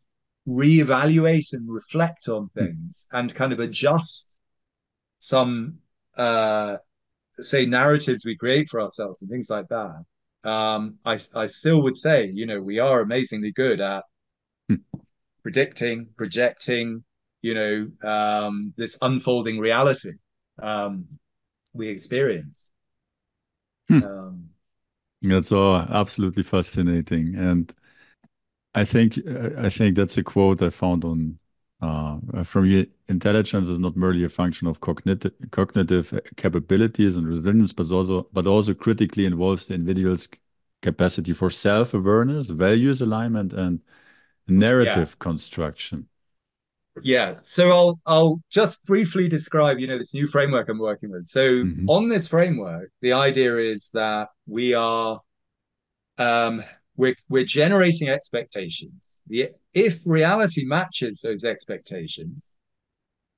[0.47, 2.65] reevaluate and reflect on Hmm.
[2.65, 4.39] things and kind of adjust
[5.19, 5.77] some
[6.17, 6.77] uh
[7.37, 10.03] say narratives we create for ourselves and things like that
[10.45, 14.03] um i i still would say you know we are amazingly good at
[14.69, 14.79] Hmm.
[15.43, 17.03] predicting projecting
[17.41, 20.11] you know um this unfolding reality
[20.61, 21.05] um
[21.73, 22.69] we experience
[23.89, 23.99] Hmm.
[24.01, 24.49] um
[25.21, 27.35] That's all absolutely fascinating.
[27.35, 27.73] And
[28.75, 29.17] I think
[29.57, 31.39] I think that's a quote I found on
[31.81, 32.87] uh, from you.
[33.07, 38.47] Intelligence is not merely a function of cognitive cognitive capabilities and resilience, but also but
[38.47, 40.29] also critically involves the individual's
[40.81, 43.81] capacity for self-awareness, values alignment, and
[44.77, 46.07] yeah narrative construction.
[47.01, 51.23] Yeah so i'll i'll just briefly describe you know this new framework i'm working with
[51.25, 55.19] so hmm on this framework the idea is that we are
[56.19, 56.63] um,
[56.99, 59.21] we're we're generating expectations.
[59.27, 62.55] The, if reality matches those expectations,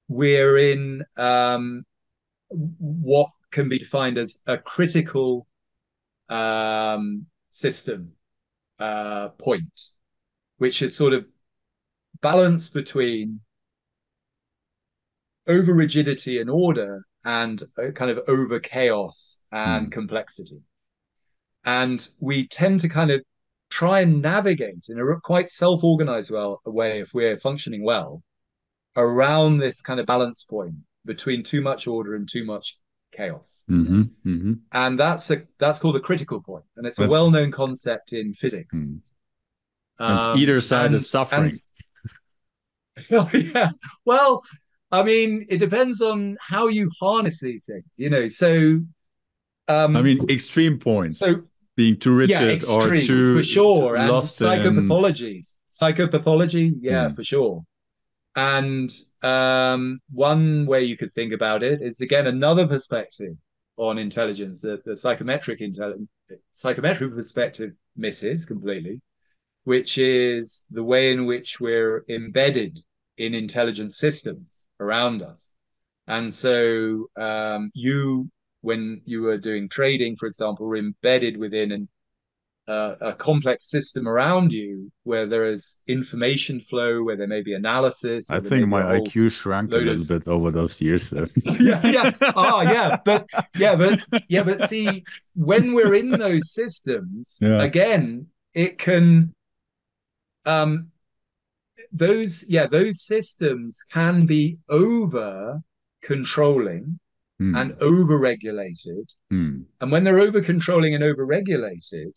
[0.07, 1.83] we're in um,
[2.49, 5.47] what can be defined as a critical
[6.29, 8.13] um, system
[8.79, 9.91] uh, point,
[10.57, 11.25] which is sort of
[12.21, 13.41] balance between
[15.47, 17.61] over rigidity and order and
[17.95, 19.91] kind of over chaos and Mm.
[19.91, 20.61] complexity.
[21.65, 23.21] And we tend to kind of
[23.69, 28.23] try and navigate in a quite self-organized well, way if we're functioning well
[28.95, 32.77] around this kind of balance point between too much order and too much
[33.11, 33.63] chaos.
[33.67, 38.13] hmm hmm And that's a that's called the critical point, and it's a well-known concept
[38.13, 38.83] in physics.
[38.83, 38.99] mm.
[39.99, 41.51] And Um, either side and is suffering.
[43.09, 43.69] And yeah,
[44.05, 44.43] well,
[44.91, 48.27] I mean, it depends on how you harness these things, you know.
[48.27, 48.79] So,
[49.67, 51.43] um, I mean, extreme points, so
[51.75, 57.15] being too yeah, rigid or too, for sure, too and psychopathologies, psychopathology, yeah, Mm.
[57.15, 57.63] for sure.
[58.35, 58.89] And
[59.23, 63.35] um, one way you could think about it is again another perspective
[63.77, 64.61] on intelligence.
[64.61, 66.09] The, the psychometric intelligence,
[66.53, 69.01] psychometric perspective misses completely,
[69.65, 72.79] which is the way in which we're embedded
[73.17, 75.53] in intelligent systems around us.
[76.07, 78.29] And so um, you,
[78.61, 81.89] when you were doing trading, for example, were embedded within an
[82.67, 87.53] uh, a complex system around you where there is information flow, where there may be
[87.53, 91.09] analysis, I think my IQ shrank a little of bit over those years.
[91.09, 91.25] So.
[91.59, 92.11] yeah, yeah.
[92.21, 92.97] Ah, yeah.
[93.03, 95.03] But yeah, but yeah, but see,
[95.35, 97.61] when we're in those systems, Yeah.
[97.61, 99.33] again, it can
[100.45, 100.90] um
[101.91, 105.59] those yeah, those systems can be over
[106.01, 106.99] controlling
[107.39, 107.55] Hmm.
[107.55, 109.09] and over regulated.
[109.31, 109.63] Hmm.
[109.79, 112.13] And when they're over controlling and over regulated,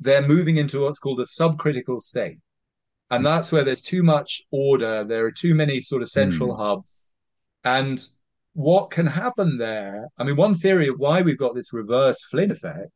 [0.00, 2.38] they're moving into what's called a subcritical state.
[3.10, 6.62] And that's where there's too much order, there are too many sort of central Hmm.
[6.62, 7.06] hubs.
[7.62, 8.04] And
[8.54, 10.08] what can happen there?
[10.18, 12.90] I mean, one theory of why we've got this reverse Flynn effect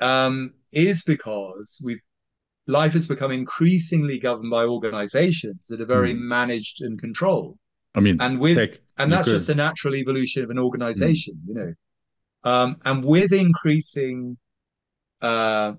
[0.00, 2.00] um, is because we've
[2.68, 6.20] life has become increasingly governed by organizations that are very Hmm.
[6.28, 7.58] managed and controlled.
[7.94, 11.54] I mean, And with tech, and that's just a natural evolution of an organization, you
[11.54, 11.74] know.
[12.44, 14.38] Um, and with increasing
[15.22, 15.74] uh,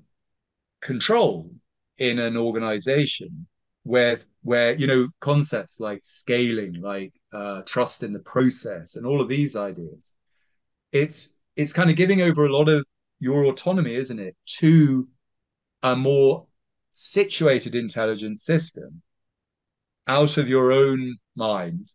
[0.82, 1.52] control
[1.98, 3.48] in an organization
[3.84, 9.22] where where you know concepts like scaling like uh, trust in the process and all
[9.22, 10.14] of these ideas
[10.92, 12.86] it's it's kind of giving over a lot of
[13.20, 15.08] your autonomy isn't it to
[15.84, 16.48] a more
[17.02, 19.02] situated intelligent system
[20.08, 21.88] out of your own mind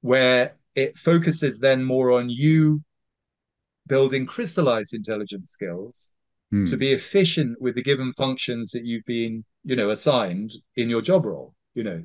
[0.00, 2.82] where it focuses then more on you
[3.86, 6.10] building crystallized intelligence skills
[6.50, 6.64] Hmm.
[6.64, 11.00] to be efficient with the given functions that you've been, you know, assigned in your
[11.00, 12.02] job role, you know.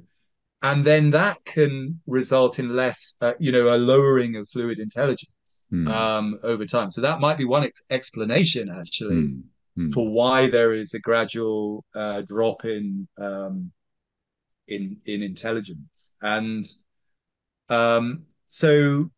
[0.61, 5.65] And then that can result in less, uh, you know, a lowering of fluid intelligence
[5.71, 5.87] Hmm.
[5.87, 6.91] um, over time.
[6.91, 9.39] So that might be one ex- explanation, actually, Hmm.
[9.75, 9.91] Hmm.
[9.91, 13.71] for why there is a gradual uh, drop in um,
[14.67, 16.13] in in intelligence.
[16.21, 16.65] And
[17.69, 19.09] um, so,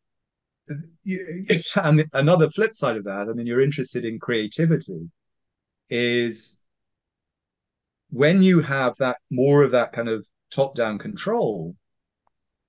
[1.04, 1.46] you,
[1.84, 5.10] and another flip side of that, I mean, you're interested in creativity
[5.90, 6.60] is
[8.10, 11.76] when you have that more of that kind of top down control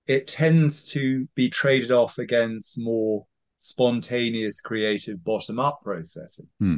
[0.08, 3.26] it tends to be traded off against more
[3.58, 6.48] spontaneous, creative bottom up processing.
[6.58, 6.76] Hmm.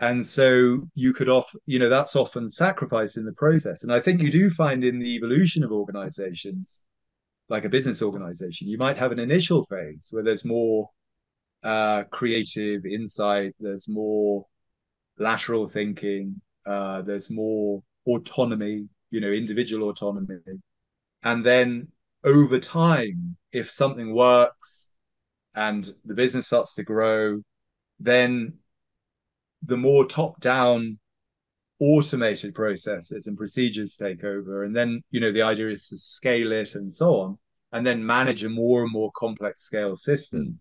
[0.00, 3.84] And so you could off you know, that's often sacrificed in the process.
[3.84, 6.82] And I think you do find in the evolution of organizations,
[7.48, 10.90] like a business organization, you might have an initial phase where there's more
[11.62, 14.46] uh, creative insight, there's more
[15.18, 20.38] lateral thinking, uh, there's more autonomy, you know, individual autonomy.
[21.22, 21.88] And then
[22.24, 24.90] over time, if something works
[25.54, 27.40] and the business starts to grow,
[28.00, 28.54] then
[29.66, 30.98] the more top down
[31.80, 34.64] automated processes and procedures take over.
[34.64, 37.38] And then, you know, the idea is to scale it and so on,
[37.72, 40.58] and then manage a more and more complex scale system.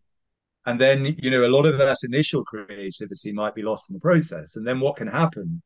[0.65, 3.99] And then, you know, a lot of that initial creativity might be lost in the
[3.99, 4.55] process.
[4.55, 5.61] And then what can happen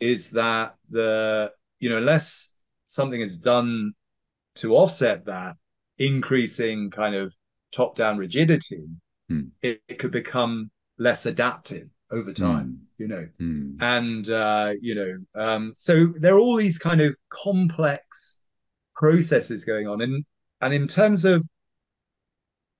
[0.00, 1.50] is that the,
[1.80, 2.52] you know, unless
[2.86, 3.92] something is done
[4.56, 5.56] to offset that
[5.98, 7.34] increasing kind of
[7.72, 8.84] top down rigidity,
[9.60, 12.86] it, it could become less adaptive over time, mm.
[12.98, 13.28] you know.
[13.40, 13.76] Mm.
[13.80, 18.38] And uh, you know, um, so there are all these kind of complex
[18.94, 20.24] processes going on, and
[20.60, 21.44] and in terms of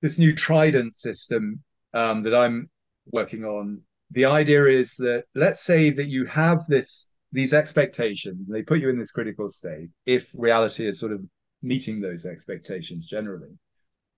[0.02, 1.62] this new Trident system
[1.92, 2.70] um, that I'm
[3.12, 8.56] working on, the idea is that let's say that you have this these expectations, and
[8.56, 9.88] they put you in this critical state.
[10.06, 11.22] If reality is sort of
[11.62, 13.50] meeting those expectations generally,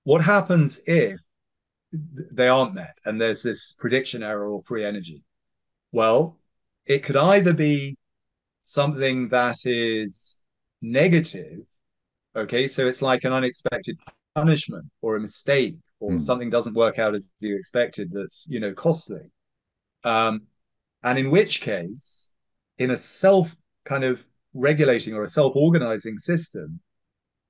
[0.05, 1.19] what happens if
[1.93, 5.23] they aren't met and there's this prediction error or free energy
[5.93, 6.37] well
[6.87, 7.97] it could either be
[8.63, 10.39] something that is
[10.81, 11.59] negative
[12.37, 13.99] okay so it's like an unexpected
[14.35, 16.21] punishment or a mistake or mm.
[16.21, 19.31] something doesn't work out as you expected that's you know costly
[20.05, 20.43] um,
[21.03, 22.31] and in which case
[22.79, 24.21] in a self kind of
[24.55, 26.81] regulating or a self-organizing system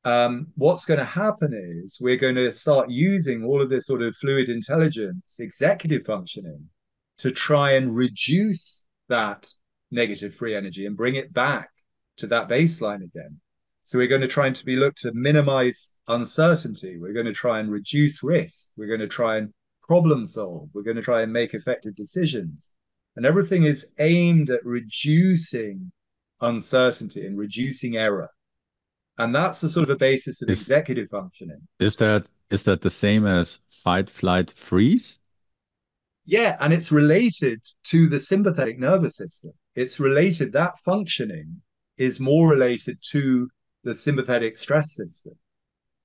[0.05, 4.03] um, what's going to happen is we're going to start using all of this sort
[4.03, 6.69] of fluid intelligence, executive functioning
[7.19, 9.47] to try and reduce that
[9.91, 11.69] negative free energy and bring it back
[12.17, 13.39] to that baseline again.
[13.83, 16.97] So we're going to try and to be looked to minimize uncertainty.
[16.99, 18.71] We're going to try and reduce risk.
[18.77, 20.71] We're going to try and problem solve.
[20.73, 22.73] We're going to try and make effective decisions.
[23.17, 25.93] And everything is aimed at reducing
[26.41, 28.31] uncertainty and reducing error
[29.21, 31.61] and that's the sort of a basis of is, executive functioning.
[31.79, 35.19] is that is that the same as fight flight freeze?
[36.25, 39.53] Yeah and it's related to the sympathetic nervous system.
[39.75, 41.61] It's related that functioning
[41.99, 43.49] is more related to
[43.85, 45.35] the sympathetic stress system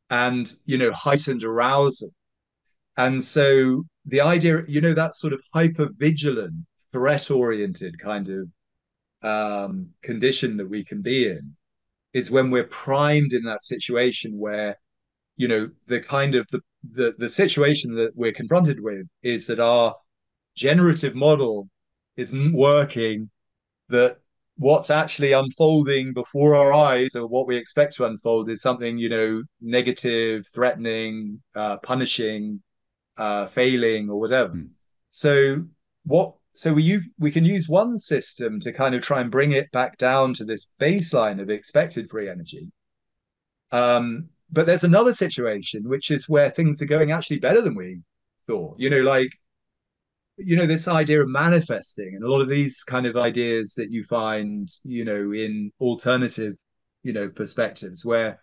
[0.10, 2.14] and you know heightened arousal.
[2.98, 8.50] And so the idea you know that sort of hyper vigilant threat oriented kind of
[9.22, 11.56] um, condition that we can be in
[12.16, 14.80] is when we're primed in that situation where
[15.36, 16.62] you know the kind of the,
[16.94, 19.94] the the situation that we're confronted with is that our
[20.56, 21.68] generative model
[22.16, 23.30] isn't working
[23.90, 24.18] that
[24.58, 29.10] what's actually unfolding before our eyes or what we expect to unfold is something you
[29.10, 32.62] know negative threatening uh, punishing
[33.18, 34.70] uh, failing or whatever mm.
[35.10, 35.62] so
[36.06, 39.72] what so we we can use one system to kind of try and bring it
[39.72, 42.72] back down to this baseline of expected free energy.
[43.72, 48.02] Um, but there's another situation which is where things are going actually better than we
[48.48, 48.76] thought.
[48.80, 49.30] You know, like
[50.38, 53.92] you know this idea of manifesting and a lot of these kind of ideas that
[53.92, 56.54] you find you know in alternative
[57.04, 58.40] you know perspectives where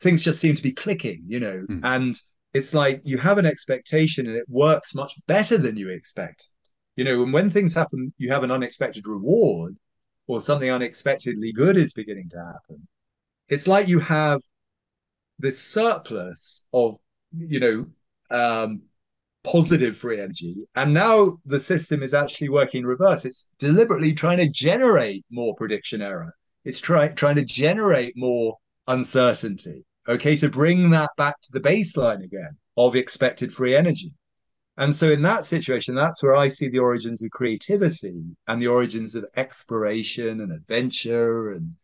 [0.00, 1.80] things just seem to be clicking you know mm.
[1.84, 2.16] and
[2.52, 6.48] it's like you have an expectation and it works much better than you expect
[6.96, 9.76] you know, and when things happen, you have an unexpected reward
[10.26, 12.86] or something unexpectedly good is beginning to happen.
[13.48, 14.40] It's like you have
[15.38, 16.96] this surplus of,
[17.36, 17.86] you know,
[18.30, 18.82] um,
[19.42, 20.56] positive free energy.
[20.74, 23.24] And now the system is actually working in reverse.
[23.24, 26.34] It's deliberately trying to generate more prediction error.
[26.64, 32.22] It's try, trying to generate more uncertainty, okay, to bring that back to the baseline
[32.22, 34.12] again of expected free energy.
[34.80, 38.68] And so, in that situation, that's where I see the origins of creativity and the
[38.68, 41.74] origins of exploration and adventure and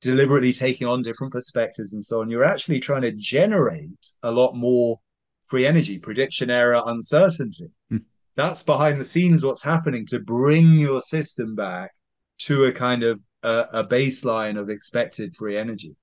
[0.00, 2.28] deliberately taking on different perspectives and so on.
[2.28, 4.98] You're actually trying to generate a lot more
[5.46, 7.72] free energy, prediction error, uncertainty.
[7.92, 8.02] Mm.
[8.34, 11.92] That's behind the scenes what's happening to bring your system back
[12.38, 15.94] to a kind of a, a baseline of expected free energy.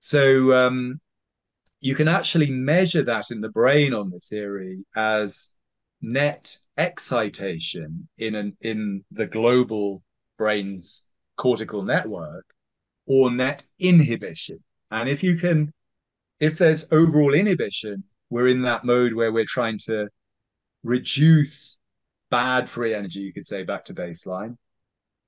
[0.00, 1.00] So, um,
[1.80, 5.48] you can actually measure that in the brain on the theory as
[6.02, 10.02] net excitation in an in the global
[10.38, 11.04] brain's
[11.36, 12.46] cortical network
[13.06, 14.58] or net inhibition
[14.90, 15.72] and if you can
[16.40, 20.08] if there's overall inhibition, we're in that mode where we're trying to
[20.82, 21.76] reduce
[22.30, 24.56] bad free energy, you could say, back to baseline.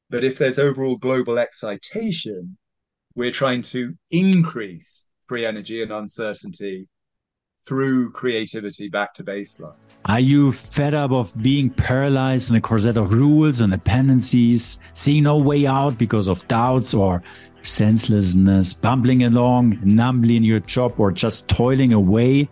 [0.09, 2.57] But if there's overall global excitation,
[3.15, 6.89] we're trying to increase free energy and uncertainty
[7.65, 9.75] through creativity back to baseline.
[10.07, 15.25] Are you fed up of being paralyzed in a corset of rules and dependencies, seeing
[15.25, 17.23] no way out because of doubts or
[17.63, 22.49] senselessness, bumbling along numbly in your job or just toiling away,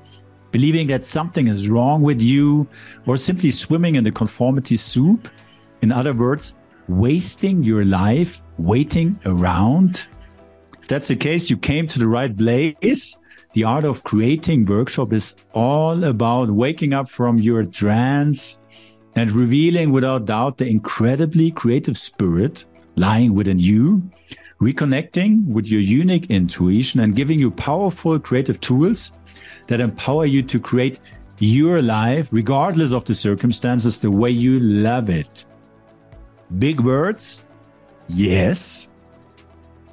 [0.52, 2.68] believing that something is wrong with you,
[3.06, 5.28] or simply swimming in the conformity soup?
[5.82, 6.54] In other words,
[6.86, 10.06] wasting your life waiting around?
[10.80, 13.16] If that's the case, you came to the right place
[13.52, 18.62] the Art of Creating workshop is all about waking up from your trance
[19.16, 24.02] and revealing without doubt the incredibly creative spirit lying within you,
[24.60, 29.12] reconnecting with your unique intuition and giving you powerful creative tools
[29.66, 31.00] that empower you to create
[31.40, 35.44] your life, regardless of the circumstances, the way you love it.
[36.58, 37.44] Big words?
[38.08, 38.92] Yes.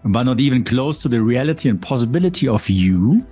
[0.03, 3.26] But not even close to the reality and possibility of you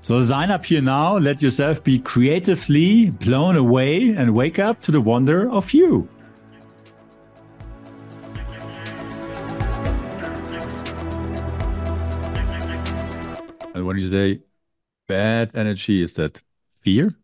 [0.00, 4.92] so sign up here now, let yourself be creatively blown away and wake up to
[4.92, 6.08] the wonder of you.
[13.74, 14.40] And when you say
[15.06, 16.40] bad energy, is that
[16.70, 17.14] fear?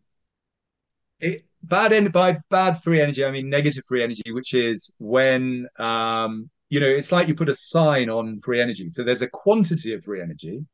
[1.19, 6.49] It, bad by bad free energy, I mean negative free energy, which is when um,
[6.69, 8.89] you know it's like you put a sign on free energy.
[8.89, 10.65] So there's a quantity of free energy,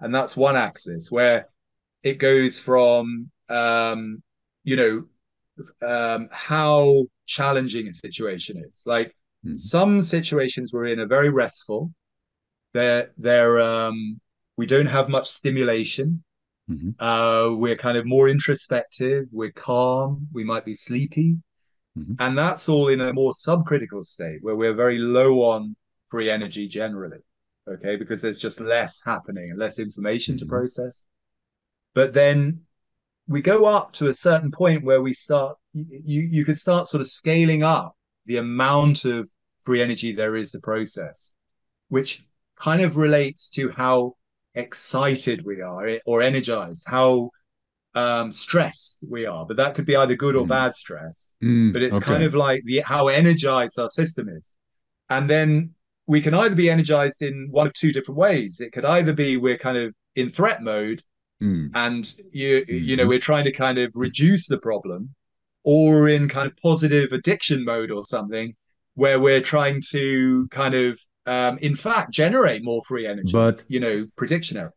[0.00, 1.48] and that's one axis where
[2.02, 4.22] it goes from um,
[4.62, 5.04] you know
[5.86, 8.84] um, how challenging a situation is.
[8.86, 9.14] Like
[9.46, 9.56] mm.
[9.56, 11.92] some situations we're in are very restful.
[12.72, 14.20] They're they're um,
[14.56, 16.22] we don't have much stimulation.
[16.70, 16.90] Mm-hmm.
[16.98, 19.26] Uh, we're kind of more introspective.
[19.30, 20.28] We're calm.
[20.32, 21.36] We might be sleepy,
[21.96, 22.14] mm-hmm.
[22.18, 25.76] and that's all in a more subcritical state where we're very low on
[26.10, 27.18] free energy generally
[27.68, 30.46] okay because there's just less happening and less information mm-hmm.
[30.46, 31.06] to process
[31.94, 32.60] but then
[33.26, 37.00] we go up to a certain point where we start you you could start sort
[37.00, 37.96] of scaling up
[38.26, 39.28] the amount of
[39.62, 41.32] free energy there is to process
[41.88, 42.24] which
[42.56, 44.14] kind of relates to how
[44.54, 47.30] excited we are or energized how
[47.96, 50.48] um, stressed we are but that could be either good or mm.
[50.48, 52.04] bad stress mm, but it's okay.
[52.04, 54.56] kind of like the how energized our system is
[55.10, 55.73] and then
[56.06, 58.60] we can either be energized in one of two different ways.
[58.60, 61.02] It could either be we're kind of in threat mode
[61.42, 61.70] mm.
[61.74, 62.84] and you mm-hmm.
[62.84, 65.14] you know we're trying to kind of reduce the problem
[65.62, 68.54] or in kind of positive addiction mode or something
[68.94, 73.80] where we're trying to kind of um, in fact generate more free energy but you
[73.80, 74.74] know prediction error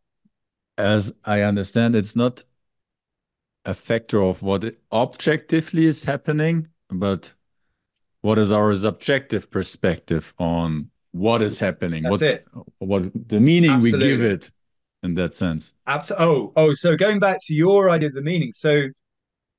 [0.76, 2.42] as i understand it's not
[3.64, 7.34] a factor of what objectively is happening but
[8.22, 12.46] what is our subjective perspective on what is happening That's what it.
[12.78, 14.08] what the meaning Absolutely.
[14.08, 14.50] we give it
[15.02, 16.26] in that sense Absolutely.
[16.26, 18.84] oh oh so going back to your idea of the meaning so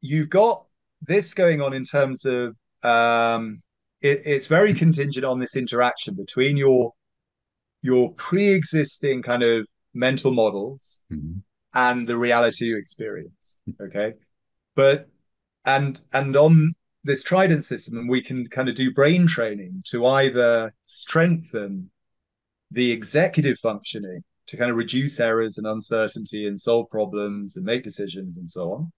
[0.01, 0.65] you've got
[1.01, 3.61] this going on in terms of um
[4.01, 6.93] it, it's very contingent on this interaction between your
[7.81, 11.39] your pre-existing kind of mental models mm-hmm.
[11.73, 14.13] and the reality you experience okay
[14.75, 15.09] but
[15.65, 16.73] and and on
[17.03, 21.89] this trident system and we can kind of do brain training to either strengthen
[22.71, 27.83] the executive functioning to kind of reduce errors and uncertainty and solve problems and make
[27.83, 28.91] decisions and so on.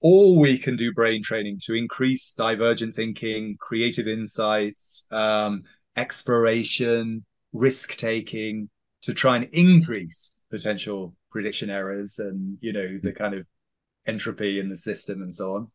[0.00, 5.64] Or we can do brain training to increase divergent thinking creative insights um,
[5.96, 8.70] exploration risk taking
[9.02, 13.46] to try and increase potential prediction errors and you know the kind of
[14.06, 15.70] entropy in the system and so on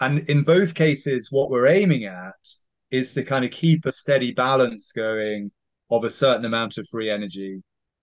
[0.00, 2.34] and in both cases, what we're aiming at
[2.90, 5.50] is to kind of keep a steady balance going
[5.90, 7.62] of a certain amount of free energy.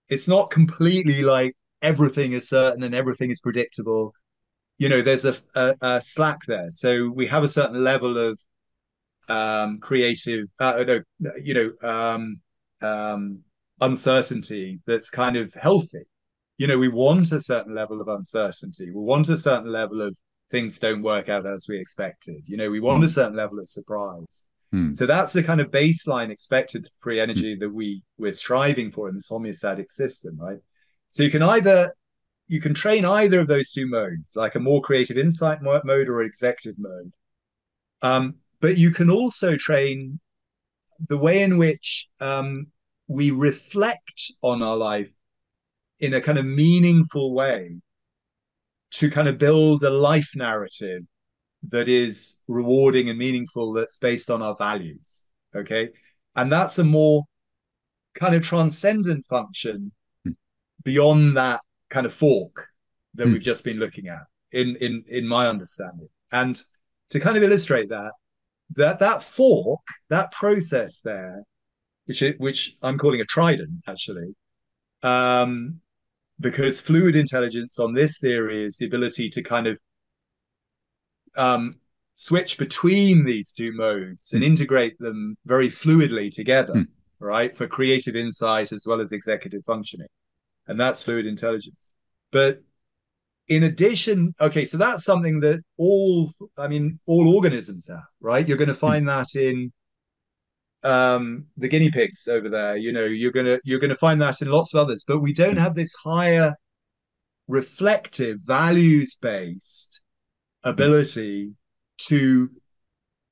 [0.09, 4.13] It's not completely like everything is certain and everything is predictable.
[4.77, 6.69] You know, there's a, a, a slack there.
[6.69, 8.39] So we have a certain level of
[9.27, 10.99] um, creative, uh,
[11.41, 12.39] you know, um,
[12.81, 13.39] um,
[13.81, 16.03] uncertainty that's kind of healthy.
[16.57, 18.91] You know, we want a certain level of uncertainty.
[18.91, 20.15] We want a certain level of
[20.51, 22.47] things don't work out as we expected.
[22.47, 23.11] You know, we want a hmm.
[23.11, 24.45] certain level of surprise.
[24.73, 24.95] Mm.
[24.95, 27.59] So that's the kind of baseline expected free energy mm.
[27.61, 30.59] that we we're striving for in this homeostatic system, right?
[31.09, 31.93] So you can either
[32.47, 36.21] you can train either of those two modes, like a more creative insight mode or
[36.21, 37.11] executive mode.
[38.01, 40.19] Um, but you can also train
[41.07, 42.67] the way in which um,
[43.07, 45.11] we reflect on our life
[45.99, 47.77] in a kind of meaningful way
[48.91, 51.03] to kind of build a life narrative
[51.69, 55.25] that is rewarding and meaningful that's based on our values
[55.55, 55.89] okay
[56.35, 57.23] and that's a more
[58.15, 59.91] kind of transcendent function
[60.27, 60.35] mm.
[60.83, 62.67] beyond that kind of fork
[63.15, 63.33] that mm.
[63.33, 66.63] we've just been looking at in in in my understanding and
[67.09, 68.11] to kind of illustrate that
[68.75, 71.43] that that fork that process there
[72.05, 74.33] which it, which i'm calling a trident actually
[75.03, 75.79] um
[76.39, 79.77] because fluid intelligence on this theory is the ability to kind of
[81.35, 81.75] um,
[82.15, 84.49] switch between these two modes and hmm.
[84.49, 86.87] integrate them very fluidly together, mm.
[87.19, 90.07] right, for creative insight as well as executive functioning.
[90.67, 91.91] And that's fluid intelligence.
[92.31, 92.61] But
[93.47, 98.45] in addition, okay, so that's something that all, I mean, all organisms have, right?
[98.45, 98.79] You're going to hmm.
[98.79, 99.71] find that in
[100.83, 102.77] um, the guinea pigs over there.
[102.77, 105.57] You know, you're gonna you're gonna find that in lots of others, but we don't
[105.57, 106.55] have this higher
[107.47, 110.01] reflective, values based
[110.63, 111.51] ability
[111.97, 112.49] to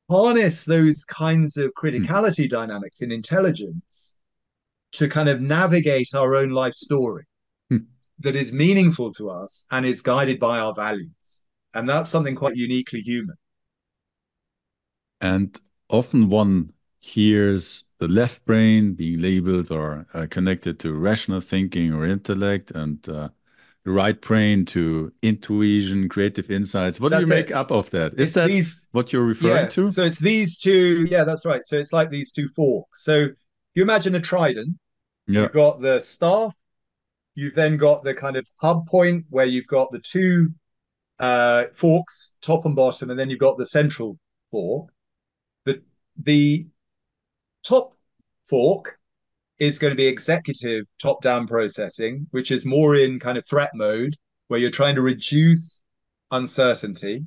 [0.09, 4.15] harness those kinds of criticality dynamics in intelligence
[4.91, 7.25] to kind of navigate our own life story
[7.69, 7.77] hmm.
[8.19, 11.41] that is meaningful to us and is guided by our values.
[11.73, 13.35] And that's something quite uniquely human.
[15.19, 16.71] And often one
[17.05, 23.07] hears the left brain being labeled or uh, connected to rational thinking or intellect and
[23.07, 23.29] uh,
[23.83, 26.99] the right brain to intuition creative insights.
[26.99, 28.13] What that's do you make up of that?
[28.13, 29.89] Is it's that these, what you're referring yeah, to?
[29.89, 31.63] so it's these two yeah that's right.
[31.63, 33.03] So it's like these two forks.
[33.03, 33.27] So
[33.75, 34.75] you imagine a trident.
[35.27, 35.43] Yeah.
[35.43, 36.53] you've got the staff
[37.35, 40.49] you've then got the kind of hub point where you've got the two
[41.19, 44.17] uh, forks top and bottom and then you've got the central
[44.49, 44.89] fork.
[45.65, 45.83] The
[46.23, 46.65] the
[47.66, 47.95] top
[48.45, 48.97] fork
[49.59, 53.72] is going to be executive top down processing, which is more in kind of threat
[53.74, 54.16] mode,
[54.47, 55.82] where you're trying to reduce
[56.32, 57.26] uncertainty.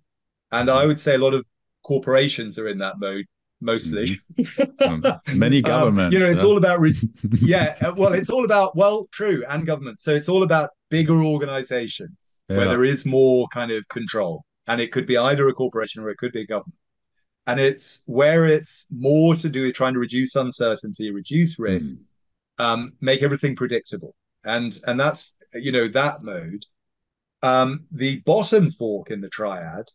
[0.53, 1.45] And I would say a lot of
[1.82, 3.24] corporations are in that mode
[3.61, 4.20] mostly.
[4.39, 5.39] Mm-hmm.
[5.39, 6.14] many governments.
[6.14, 6.95] um, you know, it's all about, re-
[7.41, 10.01] yeah, uh, well, it's all about, well, true, and government.
[10.01, 12.59] So it's all about bigger organizations yeah.
[12.59, 14.45] where there is more kind of control.
[14.68, 16.78] And it could be either a corporation or it could be a government
[17.49, 21.62] and it's where it's more to do with trying to reduce uncertainty, reduce hmm.
[21.62, 22.64] risk, mm.
[22.64, 26.64] um, make everything predictable, and and that's you know that mode.
[27.42, 29.86] Um, the bottom fork in the triad,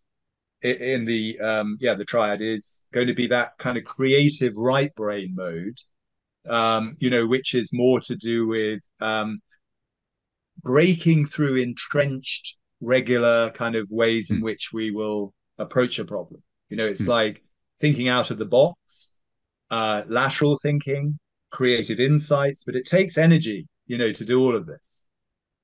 [0.64, 4.94] in the um, yeah the triad is going to be that kind of creative right
[4.96, 5.78] brain mode,
[6.50, 9.40] um, you know, which is more to do with um,
[10.64, 14.44] breaking through entrenched regular kind of ways in hmm.
[14.44, 16.42] which we will approach a problem
[16.74, 17.10] you know, it's mm.
[17.10, 17.44] like
[17.80, 19.14] thinking out of the box,
[19.70, 21.20] uh, lateral thinking,
[21.52, 25.04] creative insights, but it takes energy, you know, to do all of this.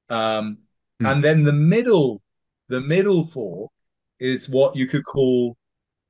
[0.10, 0.60] Um,
[1.02, 1.12] mm.
[1.12, 2.22] And then the middle,
[2.68, 3.72] the middle fork
[4.20, 5.58] is what you could call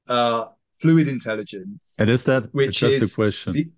[0.10, 0.48] uh,
[0.82, 1.96] fluid intelligence.
[1.98, 3.54] And is that which just is a question?
[3.54, 3.72] The,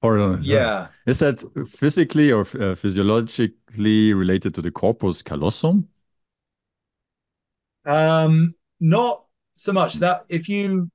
[0.00, 0.88] Pardon, yeah.
[1.06, 5.88] Is that physically or uh, physiologically related to the corpus callosum?
[7.84, 9.24] Um, not
[9.62, 10.90] so much that if you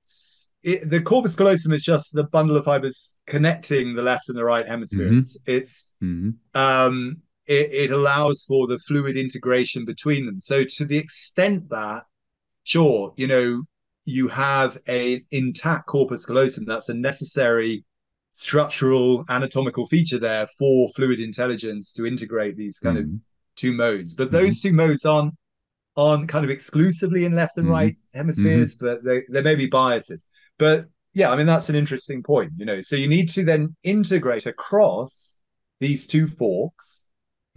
[0.62, 4.44] it, the corpus callosum is just the bundle of fibers connecting the left and the
[4.44, 5.38] right hemispheres.
[5.38, 5.52] Mm-hmm.
[5.58, 6.32] It's mm-hmm.
[6.60, 10.42] um, it, it, allows for the fluid integration between them.
[10.42, 12.04] So to the extent that,
[12.64, 13.64] sure, you know,
[14.04, 17.86] you have a intact corpus callosum, that's a necessary
[18.34, 23.14] structural anatomical feature there for fluid intelligence to integrate these kind mm-hmm.
[23.14, 23.22] of
[23.56, 24.14] two modes.
[24.14, 24.68] But those mm-hmm.
[24.68, 25.34] two modes aren't
[25.98, 27.74] aren't kind of exclusively in left and mm-hmm.
[27.74, 28.86] right hemispheres, mm-hmm.
[28.86, 30.26] but they, there may be biases.
[30.58, 32.80] But yeah, I mean that's an interesting point, you know.
[32.82, 35.38] So you need to then integrate across
[35.80, 37.04] these two forks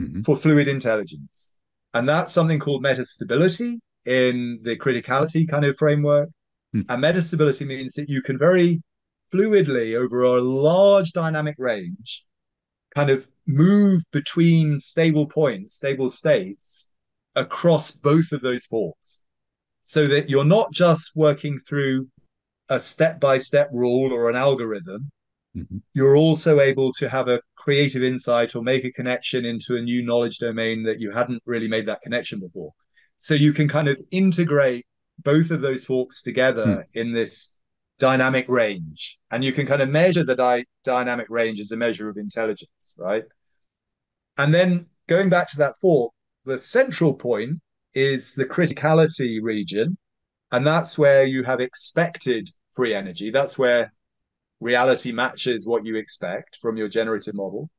[0.01, 0.23] mm-hmm.
[0.23, 1.53] for fluid intelligence.
[1.93, 6.31] And that's something called metastability in the criticality kind of framework.
[6.75, 6.87] Mm.
[6.89, 8.83] And metastability means that you can very
[9.33, 12.25] fluidly over a large dynamic range
[12.95, 16.90] kind of move between stable points, stable states
[17.37, 19.23] across both of those forks
[19.83, 22.09] so that you're not just working through
[22.69, 25.11] a step by step rule or an algorithm.
[25.57, 25.79] Mm-hmm.
[25.95, 30.05] You're also able to have a creative insight or make a connection into a new
[30.05, 32.73] knowledge domain that you hadn't really made that connection before.
[33.19, 34.87] So you can kind of integrate
[35.19, 36.85] both of those forks together mm.
[36.95, 37.51] in this
[37.99, 39.19] dynamic range.
[39.31, 42.95] And you can kind of measure the di- dynamic range as a measure of intelligence,
[42.97, 43.25] right?
[44.39, 46.13] And then going back to that fork,
[46.51, 47.61] the central point
[47.95, 49.97] is the criticality region.
[50.53, 53.31] And that's where you have expected free energy.
[53.31, 53.93] That's where
[54.59, 57.71] reality matches what you expect from your generative model.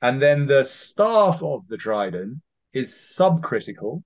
[0.00, 2.38] And then the staff of the trident
[2.72, 4.02] is subcritical,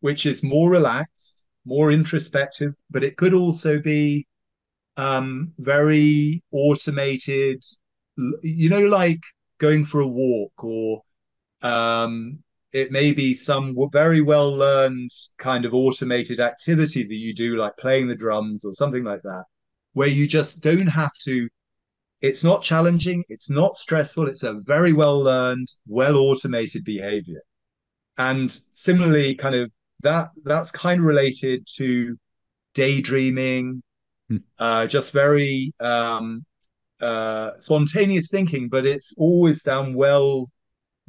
[0.00, 4.26] which is more relaxed, more introspective, but it could also be
[4.96, 7.64] um, very automated,
[8.42, 9.20] you know, like
[9.58, 11.02] going for a walk or
[11.62, 12.38] um,
[12.72, 17.76] it may be some very well learned kind of automated activity that you do, like
[17.78, 19.44] playing the drums or something like that,
[19.94, 21.48] where you just don't have to.
[22.20, 27.40] It's not challenging, it's not stressful, it's a very well learned, well automated behavior.
[28.18, 29.70] And similarly, kind of
[30.02, 32.18] that that's kind of related to
[32.74, 33.82] daydreaming,
[34.28, 34.38] hmm.
[34.58, 36.44] uh, just very um,
[37.00, 40.50] uh, spontaneous thinking, but it's always down well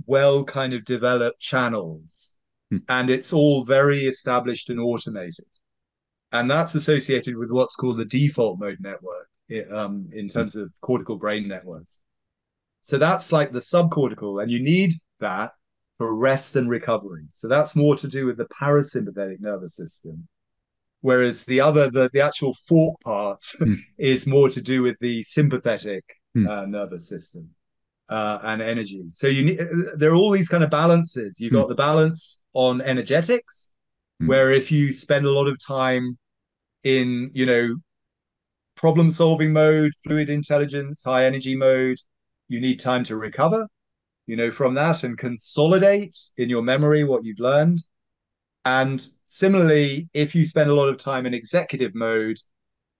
[0.05, 2.33] well kind of developed channels
[2.69, 2.77] hmm.
[2.87, 5.45] and it's all very established and automated
[6.31, 9.27] and that's associated with what's called the default mode network
[9.71, 10.27] um, in hmm.
[10.27, 11.99] terms of cortical brain networks
[12.81, 15.51] so that's like the subcortical and you need that
[15.97, 20.27] for rest and recovery so that's more to do with the parasympathetic nervous system
[21.01, 23.77] whereas the other the, the actual fork part mm.
[23.97, 26.03] is more to do with the sympathetic
[26.35, 26.47] mm.
[26.47, 27.49] uh, nervous system
[28.09, 29.05] uh, and energy.
[29.09, 29.59] So you need
[29.95, 31.39] there are all these kind of balances.
[31.39, 31.69] You got mm.
[31.69, 33.69] the balance on energetics,
[34.21, 34.27] mm.
[34.27, 36.17] where if you spend a lot of time
[36.83, 37.75] in you know
[38.75, 41.97] problem solving mode, fluid intelligence, high energy mode,
[42.47, 43.67] you need time to recover,
[44.25, 47.79] you know, from that and consolidate in your memory what you've learned.
[48.63, 52.37] And similarly, if you spend a lot of time in executive mode,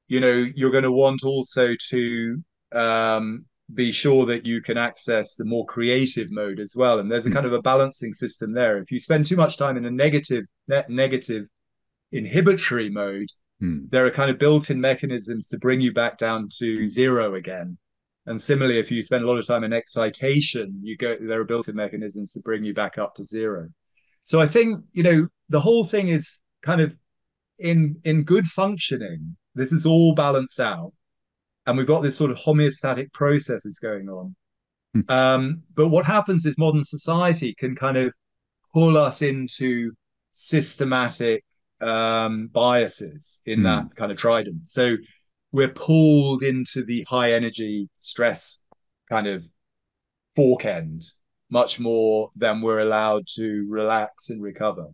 [0.10, 2.43] you know, you're going to want also to
[2.74, 6.99] um, be sure that you can access the more creative mode as well.
[6.99, 7.36] And there's a hmm.
[7.36, 8.78] kind of a balancing system there.
[8.78, 11.47] If you spend too much time in a negative, net negative
[12.11, 13.28] inhibitory mode,
[13.61, 13.89] mm.
[13.91, 17.78] there are kind of built-in mechanisms to bring you back down to zero again.
[18.26, 21.45] And similarly, if you spend a lot of time in excitation, you go there are
[21.45, 23.70] built-in mechanisms to bring you back up to zero.
[24.24, 26.95] So I think, you know, the whole thing is kind of
[27.57, 30.93] in in good functioning, this is all balanced out
[31.70, 34.36] and we've got this sort of homeostatic processes going on.
[34.95, 35.01] Hmm.
[35.07, 38.11] Um, but what happens is modern society can kind of
[38.74, 39.91] pull us into
[40.34, 41.43] systematic
[41.80, 43.88] um, biases in that hmm.
[43.95, 44.67] kind of trident.
[44.67, 44.95] So
[45.51, 48.61] we're pulled into the high energy stress
[49.07, 49.43] kind of
[50.36, 51.03] fork end
[51.51, 54.88] much more than we're allowed to relax and recover.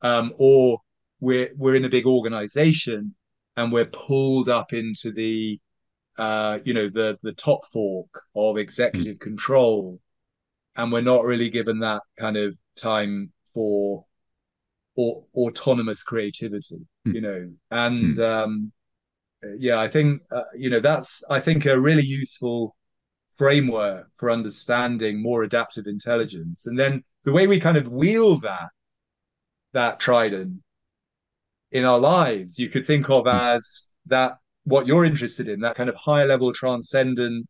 [0.00, 0.78] Um, or
[1.20, 3.14] we're we're in a big organization
[3.56, 5.58] and we're pulled up into the
[6.18, 9.20] uh, you know, the the top fork of executive mm.
[9.20, 10.00] control,
[10.76, 14.04] and we're not really given that kind of time for
[14.94, 17.14] or autonomous creativity, mm.
[17.14, 18.24] you know, and mm.
[18.24, 18.72] um,
[19.58, 22.74] yeah, I think uh, you know that's I think a really useful
[23.36, 28.68] framework for understanding more adaptive intelligence, and then the way we kind of wield that
[29.72, 30.62] that trident
[31.70, 33.28] in our lives, you could think of hmm.
[33.28, 37.46] as that what you're interested in, that kind of higher level transcendent,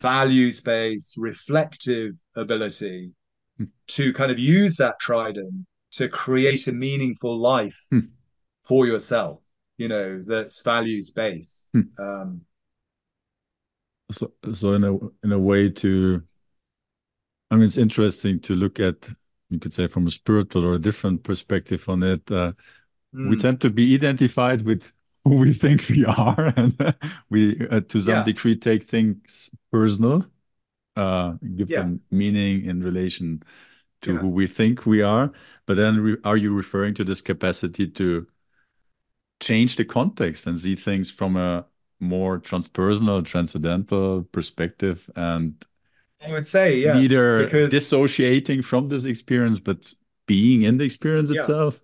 [0.00, 3.10] values based, reflective ability
[3.56, 3.64] hmm.
[3.88, 8.00] to kind of use that trident to create a meaningful life hmm.
[8.64, 9.40] for yourself,
[9.78, 11.70] you know, that's values based.
[11.72, 11.80] Hmm.
[11.98, 12.40] Um,
[14.10, 14.94] so, so in a
[15.24, 16.22] in a way to,
[17.50, 19.08] I mean, it's interesting to look at.
[19.50, 22.30] You could say from a spiritual or a different perspective on it.
[22.30, 22.52] Uh,
[23.14, 23.38] we hmm.
[23.38, 24.92] tend to be identified with
[25.28, 26.94] who we think we are, and
[27.30, 28.22] we, uh, to some yeah.
[28.24, 30.26] degree, take things personal,
[30.96, 31.80] uh, give yeah.
[31.80, 33.42] them meaning in relation
[34.02, 34.18] to yeah.
[34.18, 35.32] who we think we are.
[35.66, 38.26] But then, are you referring to this capacity to
[39.40, 41.66] change the context and see things from a
[42.00, 45.64] more transpersonal, transcendental perspective, and
[46.24, 47.70] I would say, yeah, neither because...
[47.70, 49.92] dissociating from this experience, but
[50.26, 51.80] being in the experience itself.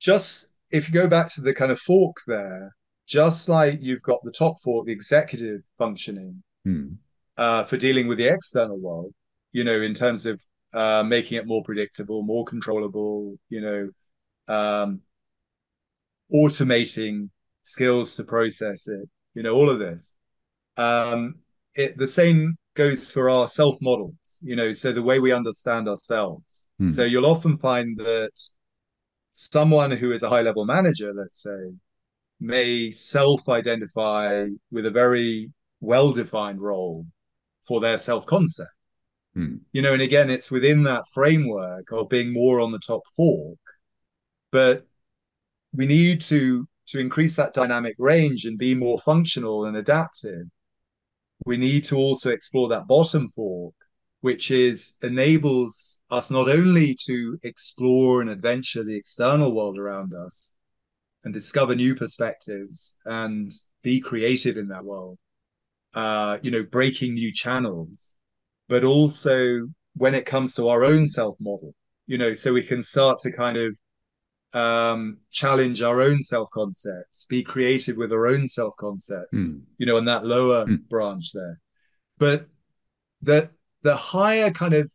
[0.00, 2.74] Just if you go back to the kind of fork there,
[3.06, 6.88] just like you've got the top fork, the executive functioning hmm.
[7.36, 9.14] uh, for dealing with the external world,
[9.52, 13.88] you know, in terms of uh, making it more predictable, more controllable, you know,
[14.52, 15.00] um,
[16.34, 17.28] automating
[17.62, 20.16] skills to process it, you know, all of this.
[20.76, 21.36] Um,
[21.76, 25.88] it, the same goes for our self models, you know, so the way we understand
[25.88, 26.66] ourselves.
[26.78, 26.88] Hmm.
[26.88, 28.32] So you'll often find that
[29.34, 31.72] someone who is a high level manager, let's say,
[32.40, 37.06] may self identify with a very well defined role
[37.66, 38.70] for their self concept.
[39.34, 39.56] Hmm.
[39.72, 43.58] You know, and again, it's within that framework of being more on the top fork,
[44.52, 44.86] but
[45.74, 50.46] we need to to increase that dynamic range and be more functional and adaptive.
[51.46, 53.74] We need to also explore that bottom fork
[54.24, 60.54] which is enables us not only to explore and adventure the external world around us
[61.24, 63.52] and discover new perspectives and
[63.82, 65.18] be creative in that world,
[65.92, 68.14] uh, you know, breaking new channels,
[68.66, 71.74] but also when it comes to our own self model,
[72.06, 73.76] you know, so we can start to kind of
[74.58, 79.60] um, challenge our own self concepts, be creative with our own self concepts, mm.
[79.76, 80.78] you know, in that lower mm.
[80.88, 81.60] branch there.
[82.16, 82.46] But
[83.20, 83.50] the
[83.84, 84.90] the higher kind of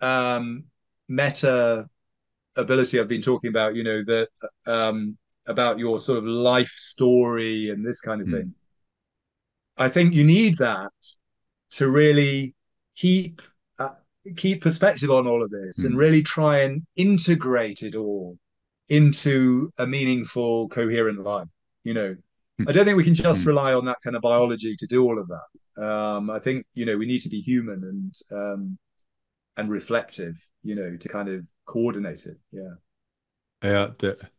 [0.00, 0.64] um,
[1.08, 1.88] meta
[2.56, 4.28] ability I've been talking about, you know, that
[4.66, 5.16] um,
[5.46, 8.32] about your sort of life story and this kind of mm.
[8.32, 8.54] thing.
[9.76, 10.92] I think you need that
[11.72, 12.54] to really
[12.96, 13.42] keep
[13.78, 13.90] uh,
[14.36, 15.86] keep perspective on all of this mm.
[15.86, 18.38] and really try and integrate it all
[18.88, 21.48] into a meaningful, coherent life.
[21.82, 22.16] You know,
[22.60, 22.68] mm.
[22.68, 23.48] I don't think we can just mm.
[23.48, 25.46] rely on that kind of biology to do all of that.
[25.76, 28.78] Um, I think you know we need to be human and um,
[29.56, 32.38] and reflective, you know, to kind of coordinate it.
[32.52, 32.74] Yeah.
[33.62, 33.88] Yeah.
[33.98, 34.30] The,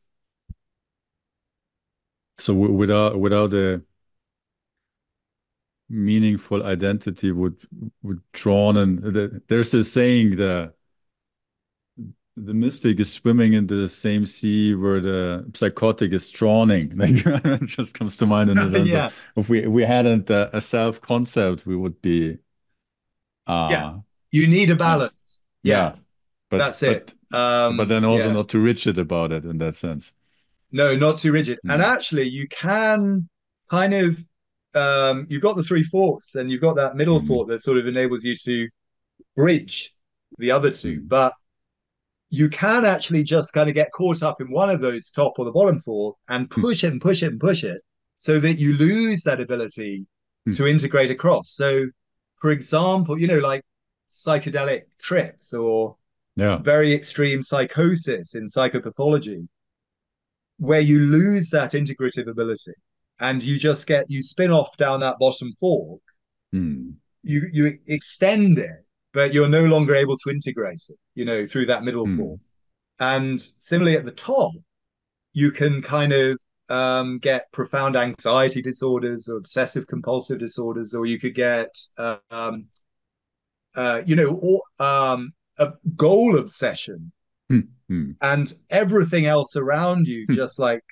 [2.37, 3.81] so without without a
[5.89, 7.55] meaningful identity would
[8.01, 10.73] would drawn and the, there's this saying the
[12.37, 16.91] the mystic is swimming in the same sea where the psychotic is drowning.
[16.97, 19.07] Like it just comes to mind in the sense yeah.
[19.07, 22.37] of if we if we hadn't a, a self concept, we would be.
[23.47, 23.97] Uh, yeah,
[24.31, 25.43] you need a balance.
[25.63, 25.95] Yeah, yeah.
[26.49, 27.13] but that's but, it.
[27.33, 28.33] Um, but then also yeah.
[28.33, 30.13] not too rigid about it in that sense.
[30.71, 31.59] No, not too rigid.
[31.65, 31.75] Mm.
[31.75, 33.29] And actually, you can
[33.69, 34.23] kind of
[34.73, 37.27] um, you've got the three fourths, and you've got that middle mm.
[37.27, 38.67] fourth that sort of enables you to
[39.37, 39.93] bridge
[40.37, 41.07] the other two, mm.
[41.07, 41.33] but
[42.35, 45.45] you can actually just kind of get caught up in one of those top or
[45.45, 46.61] the bottom four and hmm.
[46.61, 47.81] push it and push it and push it
[48.17, 50.05] so that you lose that ability
[50.47, 50.55] mm.
[50.55, 51.51] to integrate across.
[51.51, 51.85] So,
[52.41, 53.63] for example, you know, like
[54.09, 55.97] psychedelic trips or
[56.35, 56.57] yeah.
[56.57, 59.47] very extreme psychosis in psychopathology,
[60.57, 62.73] where you lose that integrative ability
[63.19, 66.01] and you just get you spin off down that bottom fork.
[66.53, 66.93] Mm.
[67.23, 68.84] You you extend it
[69.15, 72.17] but you're no longer able to integrate it, you know, through that middle mm.
[72.17, 72.39] form.
[72.99, 74.51] And similarly at the top,
[75.31, 76.37] you can kind of
[76.67, 82.65] um, get profound anxiety disorders or obsessive compulsive disorders, or you could get, uh, um,
[83.75, 87.11] uh, you know, or, um, a goal obsession,
[87.49, 88.11] mm-hmm.
[88.19, 90.33] and everything else around you hmm.
[90.33, 90.83] just like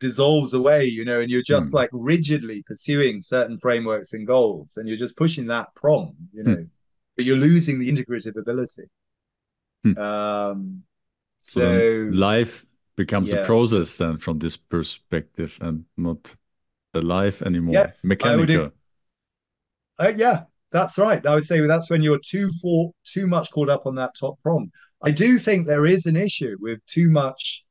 [0.00, 1.74] dissolves away, you know, and you're just mm.
[1.74, 6.66] like rigidly pursuing certain frameworks and goals, and you're just pushing that prong, you know.
[7.22, 8.82] But you're losing the integrative ability.
[9.84, 9.96] Hmm.
[9.96, 10.82] Um,
[11.38, 12.66] so, so life
[12.96, 13.42] becomes yeah.
[13.42, 16.34] a process then from this perspective and not
[16.94, 17.74] a life anymore.
[17.74, 18.70] Yes, mechanical.
[20.00, 21.24] Uh, yeah, that's right.
[21.24, 24.36] I would say that's when you're too for too much caught up on that top
[24.42, 24.72] prong.
[25.00, 27.64] I do think there is an issue with too much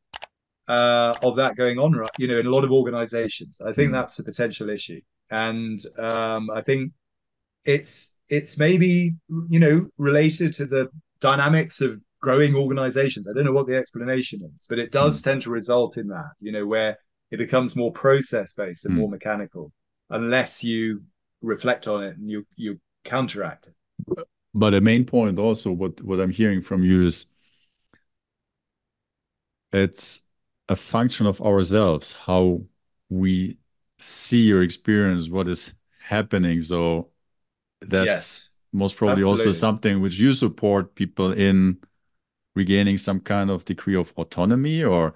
[0.70, 2.10] uh, of that going on, right?
[2.18, 3.60] You know, in a lot of organizations.
[3.60, 3.96] I think mm.
[3.96, 6.94] that's a potential issue, and um, I think
[7.66, 9.14] it's it's maybe
[9.50, 14.42] you know related to the dynamics of growing organizations i don't know what the explanation
[14.56, 15.26] is but it does mm.
[15.26, 16.98] tend to result in that you know where
[17.30, 19.00] it becomes more process based and mm.
[19.00, 19.72] more mechanical
[20.10, 21.04] unless you
[21.42, 26.20] reflect on it and you you counteract it but the main point also what what
[26.20, 27.26] i'm hearing from you is
[29.74, 30.22] it's
[30.70, 32.62] a function of ourselves how
[33.10, 33.58] we
[33.98, 37.11] see or experience what is happening so
[37.82, 39.46] that's yes, most probably absolutely.
[39.46, 41.78] also something which you support people in
[42.56, 45.14] regaining some kind of degree of autonomy or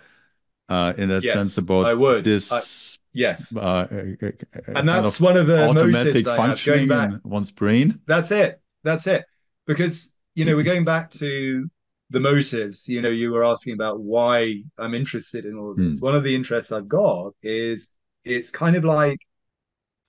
[0.70, 2.24] uh, in that yes, sense about I would.
[2.24, 8.32] this I, yes uh, and that's one of the automatic functioning in one's brain that's
[8.32, 9.26] it that's it
[9.68, 11.70] because you know we're going back to
[12.10, 16.00] the motives you know you were asking about why i'm interested in all of this
[16.00, 16.04] mm.
[16.04, 17.90] one of the interests i've got is
[18.24, 19.20] it's kind of like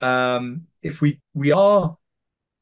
[0.01, 1.95] um if we we are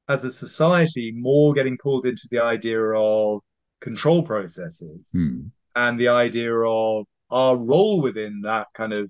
[0.08, 3.42] as a society more getting pulled into the idea of
[3.82, 5.42] control processes hmm.
[5.76, 9.10] and the idea of our role within that kind of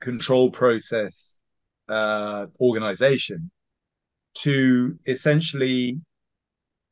[0.00, 1.40] control process
[1.88, 3.50] uh, organization
[4.34, 6.00] to essentially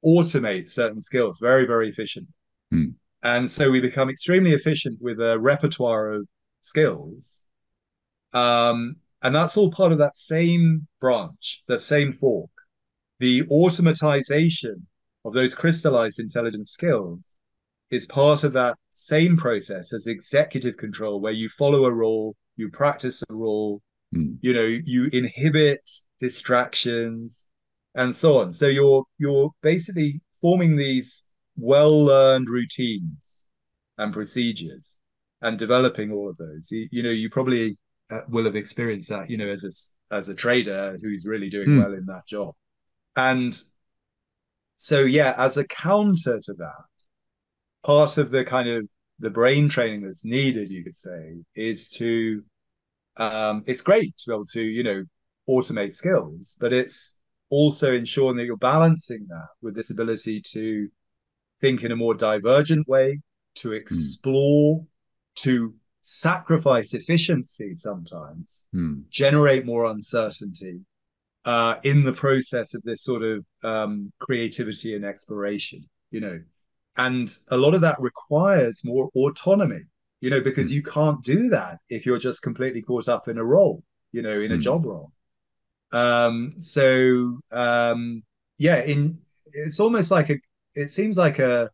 [0.05, 2.33] automate certain skills very, very efficiently.
[2.70, 2.89] Hmm.
[3.22, 6.29] And so we become extremely efficient with a repertoire of
[6.61, 7.43] skills.
[8.33, 12.51] Um, and that's all part of that same branch, the same fork
[13.21, 14.83] the automatization
[15.25, 17.21] of those crystallized intelligence skills
[17.91, 22.69] is part of that same process as executive control, where you follow a role, you
[22.71, 23.81] practice a role,
[24.15, 24.37] mm.
[24.41, 25.89] you know, you inhibit
[26.21, 27.47] distractions,
[27.95, 28.53] and so on.
[28.53, 31.25] So you're you're basically forming these
[31.57, 33.45] well-learned routines
[33.99, 34.99] and procedures
[35.41, 36.71] and developing all of those.
[36.73, 37.77] You, you know, you probably
[38.11, 41.69] uh, will have experienced that, you know, as a as a trader who's really doing
[41.69, 41.79] mm.
[41.83, 42.55] well in that job.
[43.17, 43.61] And
[44.77, 46.85] so yeah, as a counter to that,
[47.85, 48.89] part of the kind of
[49.19, 52.43] the brain training that's needed, you could say, is to
[53.17, 55.05] um, it's great to be able to, you know,
[55.49, 57.15] automate skills, but it's
[57.51, 60.89] also ensuring that you're balancing that with this ability to
[61.61, 63.21] think in a more divergent way,
[63.57, 63.77] to hmm.
[63.77, 64.87] explore, mm.
[65.37, 69.09] to sacrifice efficiency sometimes, mm.
[69.09, 70.81] generate more uncertainty
[71.45, 76.40] uh, in the process of this sort of um, creativity and exploration, you know.
[76.97, 79.82] And a lot of that requires more autonomy,
[80.20, 80.74] you know, because mm.
[80.74, 83.82] you can't do that if you're just completely caught up in a role,
[84.12, 84.61] you know, in a hmm.
[84.61, 85.11] job role.
[85.92, 88.22] Um, so um,
[88.59, 89.18] yeah, in
[89.53, 90.38] it's almost like a
[90.74, 91.70] it seems like a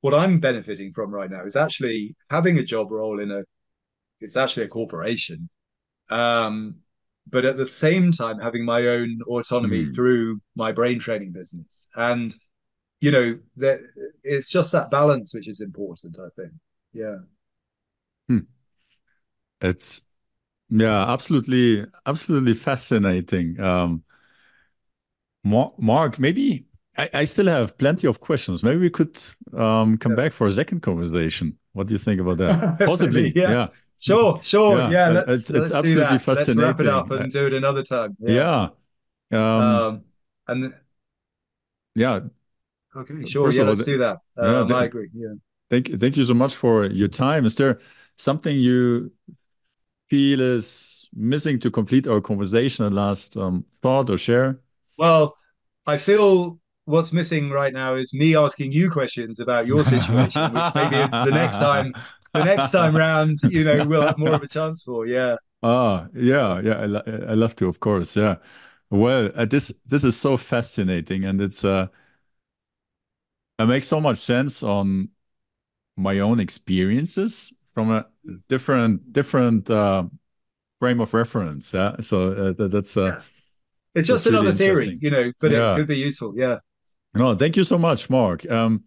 [0.00, 3.42] what I'm benefiting from right now is actually having a job role in a
[4.20, 5.48] it's actually a corporation.
[6.10, 6.76] Um,
[7.28, 9.94] but at the same time having my own autonomy mm.
[9.94, 11.88] through my brain training business.
[11.96, 12.34] And
[13.00, 13.80] you know, that
[14.22, 16.52] it's just that balance which is important, I think.
[16.92, 17.16] Yeah.
[18.28, 18.38] Hmm.
[19.60, 20.02] It's
[20.70, 23.60] yeah, absolutely, absolutely fascinating.
[23.60, 24.04] Um,
[25.44, 26.66] Mark, maybe
[26.96, 28.62] I, I, still have plenty of questions.
[28.62, 29.20] Maybe we could
[29.52, 30.16] um, come yeah.
[30.16, 31.58] back for a second conversation.
[31.72, 32.78] What do you think about that?
[32.86, 33.50] Possibly, yeah.
[33.50, 33.68] yeah.
[34.02, 34.78] Sure, sure.
[34.78, 36.56] Yeah, yeah let's, it's, let's it's absolutely fascinating.
[36.56, 38.16] Let's wrap it up and do it another time.
[38.18, 38.68] Yeah.
[39.30, 39.56] yeah.
[39.56, 40.04] Um, um,
[40.48, 40.74] and
[41.94, 42.20] yeah.
[42.96, 43.46] Okay, sure.
[43.46, 44.18] First yeah, let's do that.
[44.36, 45.08] Um, I agree.
[45.14, 45.34] Yeah.
[45.70, 45.98] Thank, you.
[45.98, 47.46] thank you so much for your time.
[47.46, 47.78] Is there
[48.16, 49.12] something you
[50.10, 52.84] feel is missing to complete our conversation?
[52.84, 54.58] A last um, thought or share?
[54.98, 55.36] Well,
[55.86, 60.74] I feel what's missing right now is me asking you questions about your situation, which
[60.74, 61.94] maybe the next time,
[62.32, 65.06] the next time round, you know, we'll have more of a chance for.
[65.06, 65.36] Yeah.
[65.62, 67.00] Ah, yeah, yeah.
[67.06, 68.16] I, I love to, of course.
[68.16, 68.36] Yeah.
[68.90, 71.86] Well, uh, this this is so fascinating, and it's uh,
[73.58, 75.08] it makes so much sense on
[75.96, 78.06] my own experiences from a
[78.48, 80.04] different different uh,
[80.78, 81.72] frame of reference.
[81.72, 83.20] Yeah, so uh, that, that's uh, yeah.
[83.94, 85.72] it's just another really theory, you know, but yeah.
[85.74, 86.34] it could be useful.
[86.36, 86.58] Yeah.
[87.14, 88.50] No, thank you so much, Mark.
[88.50, 88.84] Um,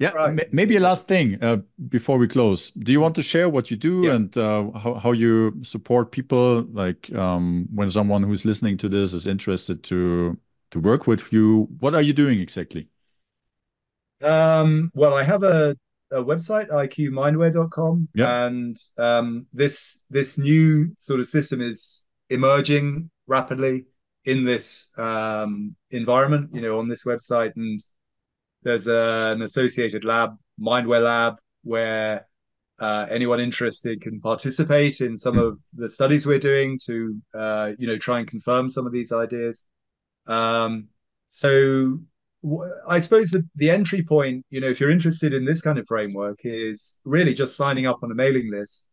[0.00, 0.52] yeah, right.
[0.52, 2.70] maybe a last thing uh, before we close.
[2.70, 4.14] Do you want to share what you do yeah.
[4.14, 6.62] and uh, how, how you support people?
[6.72, 10.38] Like um, when someone who's listening to this is interested to
[10.70, 12.88] to work with you, what are you doing exactly?
[14.22, 15.76] Um, well, I have a
[16.12, 18.08] a website, iqmindware.com.
[18.14, 18.46] Yeah.
[18.46, 23.84] And um, this this new sort of system is emerging rapidly
[24.24, 27.52] in this um, environment, you know, on this website.
[27.56, 27.78] And
[28.62, 32.26] there's an associated lab, Mindware Lab, where
[32.78, 37.86] uh, anyone interested can participate in some of the studies we're doing to, uh, you
[37.86, 39.64] know, try and confirm some of these ideas.
[40.26, 40.88] Um,
[41.28, 41.98] so
[42.88, 45.86] I suppose the, the entry point, you know, if you're interested in this kind of
[45.86, 48.88] framework, is really just signing up on a mailing list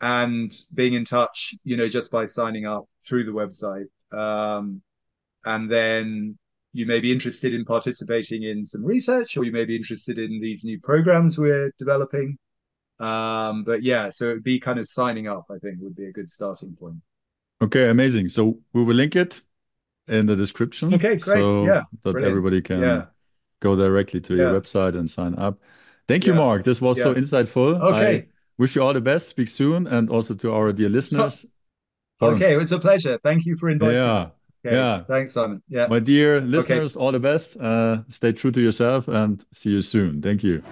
[0.00, 3.86] and being in touch, you know, just by signing up through the website.
[4.16, 4.80] Um,
[5.44, 6.38] and then
[6.72, 10.40] you may be interested in participating in some research, or you may be interested in
[10.40, 12.38] these new programs we're developing.
[12.98, 16.12] Um, but yeah, so it'd be kind of signing up, I think, would be a
[16.12, 16.96] good starting point.
[17.62, 18.28] Okay, amazing.
[18.28, 19.42] So we will link it
[20.06, 20.94] in the description.
[20.94, 21.20] Okay, great.
[21.20, 22.30] So yeah, that brilliant.
[22.30, 23.04] everybody can yeah.
[23.60, 24.42] go directly to yeah.
[24.44, 25.58] your website and sign up.
[26.08, 26.38] Thank you, yeah.
[26.38, 26.64] Mark.
[26.64, 27.80] This was so insightful.
[27.80, 28.16] Okay.
[28.16, 28.26] I
[28.58, 29.28] wish you all the best.
[29.28, 29.86] Speak soon.
[29.86, 31.46] And also to our dear listeners.
[32.20, 33.18] Okay, it was a pleasure.
[33.22, 34.26] Thank you for inviting me.
[34.64, 34.76] Okay.
[34.76, 35.04] Yeah.
[35.04, 35.62] Thanks, Simon.
[35.68, 35.86] Yeah.
[35.86, 37.02] My dear listeners, okay.
[37.04, 37.56] all the best.
[37.56, 40.20] Uh, stay true to yourself and see you soon.
[40.20, 40.62] Thank you.